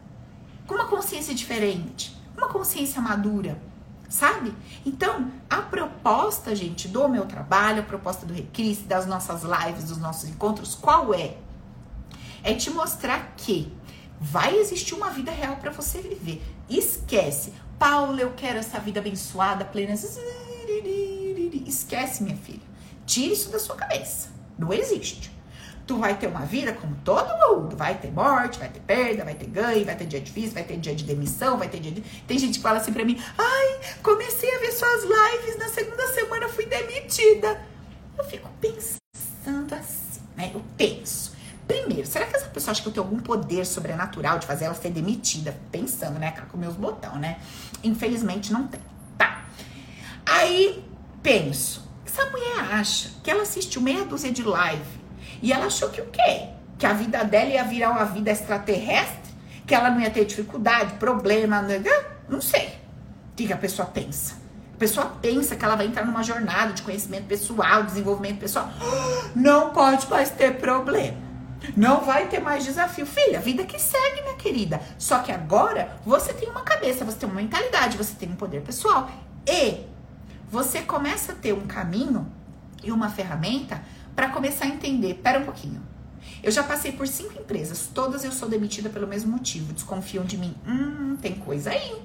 [0.66, 2.14] Com uma consciência diferente?
[2.36, 3.58] Uma consciência madura?
[4.06, 4.54] sabe?
[4.86, 9.98] Então, a proposta, gente, do meu trabalho, a proposta do Recris, das nossas lives, dos
[9.98, 11.36] nossos encontros, qual é?
[12.42, 13.70] É te mostrar que
[14.18, 16.42] vai existir uma vida real para você viver.
[16.70, 17.52] Esquece.
[17.78, 19.94] Paulo, eu quero essa vida abençoada, plena.
[21.66, 22.60] Esquece, minha filha.
[23.06, 24.30] Tire isso da sua cabeça.
[24.58, 25.30] Não existe.
[25.86, 27.76] Tu vai ter uma vida como todo mundo.
[27.76, 30.76] Vai ter morte, vai ter perda, vai ter ganho, vai ter dia difícil, vai ter
[30.76, 32.02] dia de demissão, vai ter dia de...
[32.26, 36.06] Tem gente que fala assim pra mim, ai, comecei a ver suas lives, na segunda
[36.08, 37.62] semana fui demitida.
[38.18, 40.50] Eu fico pensando assim, né?
[40.52, 41.32] Eu penso.
[41.66, 44.90] Primeiro, será que pessoa acha que eu tenho algum poder sobrenatural de fazer ela ser
[44.90, 45.56] demitida?
[45.70, 46.32] Pensando, né?
[46.50, 47.38] Com meus botão, né?
[47.82, 48.80] Infelizmente não tem.
[49.16, 49.44] Tá.
[50.26, 50.84] Aí,
[51.22, 51.88] penso.
[52.04, 54.98] Essa mulher acha que ela assistiu meia dúzia de live
[55.40, 56.48] e ela achou que o quê?
[56.76, 59.32] Que a vida dela ia virar uma vida extraterrestre?
[59.66, 62.68] Que ela não ia ter dificuldade, problema, não, não sei.
[63.32, 64.34] O que, que a pessoa pensa?
[64.74, 68.68] A pessoa pensa que ela vai entrar numa jornada de conhecimento pessoal, desenvolvimento pessoal.
[69.34, 71.27] Não pode mais ter problema.
[71.76, 73.06] Não vai ter mais desafio.
[73.06, 74.80] Filha, vida que segue, minha querida.
[74.98, 78.62] Só que agora você tem uma cabeça, você tem uma mentalidade, você tem um poder
[78.62, 79.10] pessoal.
[79.46, 79.86] E
[80.50, 82.30] você começa a ter um caminho
[82.82, 83.82] e uma ferramenta
[84.14, 85.14] para começar a entender.
[85.14, 85.82] Pera um pouquinho.
[86.42, 89.72] Eu já passei por cinco empresas, todas eu sou demitida pelo mesmo motivo.
[89.72, 90.54] Desconfiam de mim.
[90.66, 92.02] Hum, tem coisa aí.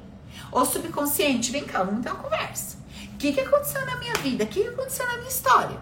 [0.51, 2.77] Ou subconsciente, vem cá, vamos ter uma conversa.
[3.13, 4.43] O que, que aconteceu na minha vida?
[4.43, 5.77] O que, que aconteceu na minha história?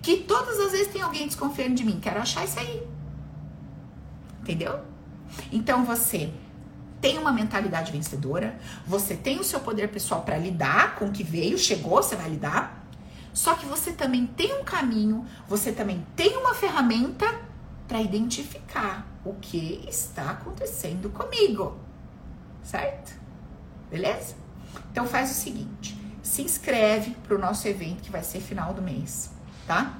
[0.00, 1.98] Que todas as vezes tem alguém desconfiando de mim.
[2.00, 2.82] Quero achar isso aí.
[4.40, 4.80] Entendeu?
[5.52, 6.32] Então você
[7.00, 11.22] tem uma mentalidade vencedora, você tem o seu poder pessoal para lidar com o que
[11.22, 12.84] veio, chegou, você vai lidar.
[13.32, 17.40] Só que você também tem um caminho, você também tem uma ferramenta
[17.86, 21.78] para identificar o que está acontecendo comigo.
[22.62, 23.18] Certo?
[23.90, 24.34] Beleza?
[24.92, 28.82] Então faz o seguinte, se inscreve para o nosso evento que vai ser final do
[28.82, 29.30] mês,
[29.66, 29.98] tá?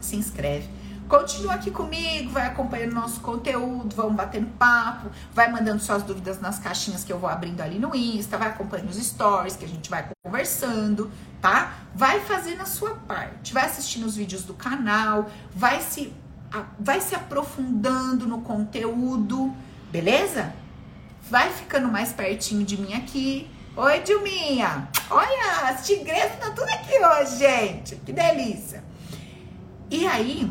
[0.00, 0.68] Se inscreve
[1.08, 6.58] Continua aqui comigo, vai acompanhando nosso conteúdo, vamos batendo papo, vai mandando suas dúvidas nas
[6.58, 9.90] caixinhas que eu vou abrindo ali no Insta, vai acompanhando os stories que a gente
[9.90, 11.74] vai conversando, tá?
[11.94, 16.12] Vai fazendo a sua parte, vai assistindo os vídeos do canal, vai se,
[16.78, 19.54] vai se aprofundando no conteúdo,
[19.90, 20.54] beleza?
[21.30, 23.50] Vai ficando mais pertinho de mim aqui.
[23.76, 24.88] Oi, Dilminha!
[25.10, 27.96] Olha, as tigresas estão tudo aqui hoje, gente.
[27.96, 28.82] Que delícia!
[29.90, 30.50] E aí,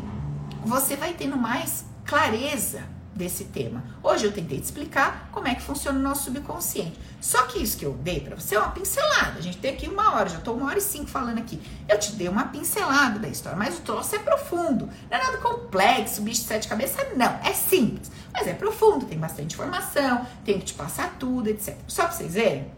[0.64, 2.82] você vai tendo mais clareza
[3.14, 3.84] desse tema.
[4.02, 6.98] Hoje eu tentei te explicar como é que funciona o nosso subconsciente.
[7.20, 9.38] Só que isso que eu dei para você é uma pincelada.
[9.38, 11.60] A gente tem aqui uma hora, já tô uma hora e cinco falando aqui.
[11.88, 14.88] Eu te dei uma pincelada da história, mas o troço é profundo.
[15.10, 17.38] Não é nada complexo, bicho de sete cabeças, não.
[17.44, 21.76] É simples, mas é profundo, tem bastante informação, tem que te passar tudo, etc.
[21.86, 22.72] Só pra vocês verem,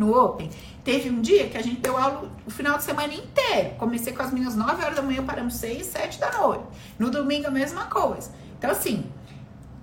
[0.00, 0.48] no Open,
[0.82, 3.74] teve um dia que a gente deu aula o final de semana inteiro.
[3.78, 6.64] Comecei com as meninas 9 horas da manhã, paramos 6, 7 da noite.
[6.98, 8.30] No domingo, a mesma coisa.
[8.58, 9.04] Então, assim,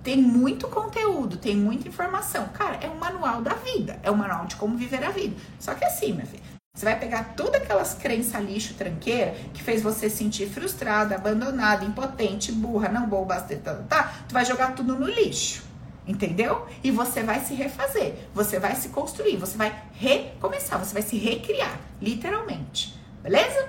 [0.02, 2.48] tem muito conteúdo, tem muita informação.
[2.48, 5.36] Cara, é um manual da vida, é um manual de como viver a vida.
[5.60, 6.42] Só que assim, minha filha,
[6.74, 12.50] você vai pegar todas aquelas crenças lixo, tranqueira, que fez você sentir frustrada, abandonada, impotente,
[12.50, 14.14] burra, não boa, tá, tá?
[14.28, 15.67] Tu vai jogar tudo no lixo.
[16.08, 16.66] Entendeu?
[16.82, 21.18] E você vai se refazer, você vai se construir, você vai recomeçar, você vai se
[21.18, 22.98] recriar, literalmente.
[23.22, 23.68] Beleza?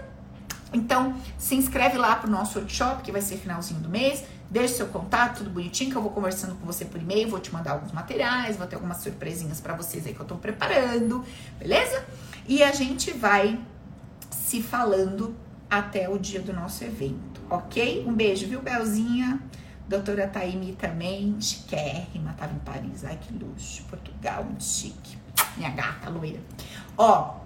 [0.72, 4.24] Então, se inscreve lá pro nosso workshop, que vai ser finalzinho do mês.
[4.50, 7.54] Deixe seu contato, tudo bonitinho, que eu vou conversando com você por e-mail, vou te
[7.54, 11.26] mandar alguns materiais, vou ter algumas surpresinhas para vocês aí que eu tô preparando,
[11.60, 12.06] beleza?
[12.48, 13.60] E a gente vai
[14.32, 15.36] se falando
[15.70, 18.06] até o dia do nosso evento, ok?
[18.08, 19.40] Um beijo, viu, Belzinha?
[19.90, 23.04] Doutora Taimi também, chiquérrima, tava em Paris.
[23.04, 23.84] Ai, que luxo.
[23.86, 25.18] Portugal, muito chique.
[25.58, 26.40] Minha gata loira.
[26.96, 27.38] Ó,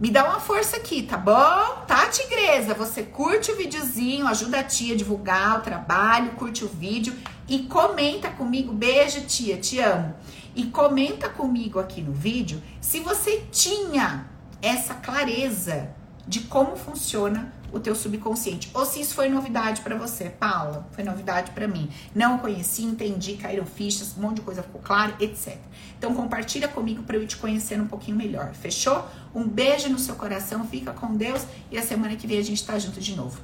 [0.00, 1.84] me dá uma força aqui, tá bom?
[1.86, 2.74] Tá, tigresa?
[2.74, 7.14] Você curte o videozinho, ajuda a tia a divulgar o trabalho, curte o vídeo
[7.46, 8.72] e comenta comigo.
[8.72, 10.12] Beijo, tia, te amo.
[10.56, 14.26] E comenta comigo aqui no vídeo se você tinha
[14.60, 15.88] essa clareza
[16.26, 18.70] de como funciona o teu subconsciente.
[18.72, 21.90] Ou se isso foi novidade para você, Paula, foi novidade para mim.
[22.14, 25.58] Não conheci, entendi, caíram fichas, um monte de coisa ficou claro, etc.
[25.98, 28.54] Então compartilha comigo para eu te conhecendo um pouquinho melhor.
[28.54, 29.06] Fechou?
[29.34, 32.64] Um beijo no seu coração, fica com Deus e a semana que vem a gente
[32.64, 33.40] tá junto de novo.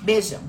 [0.00, 0.40] Beijão.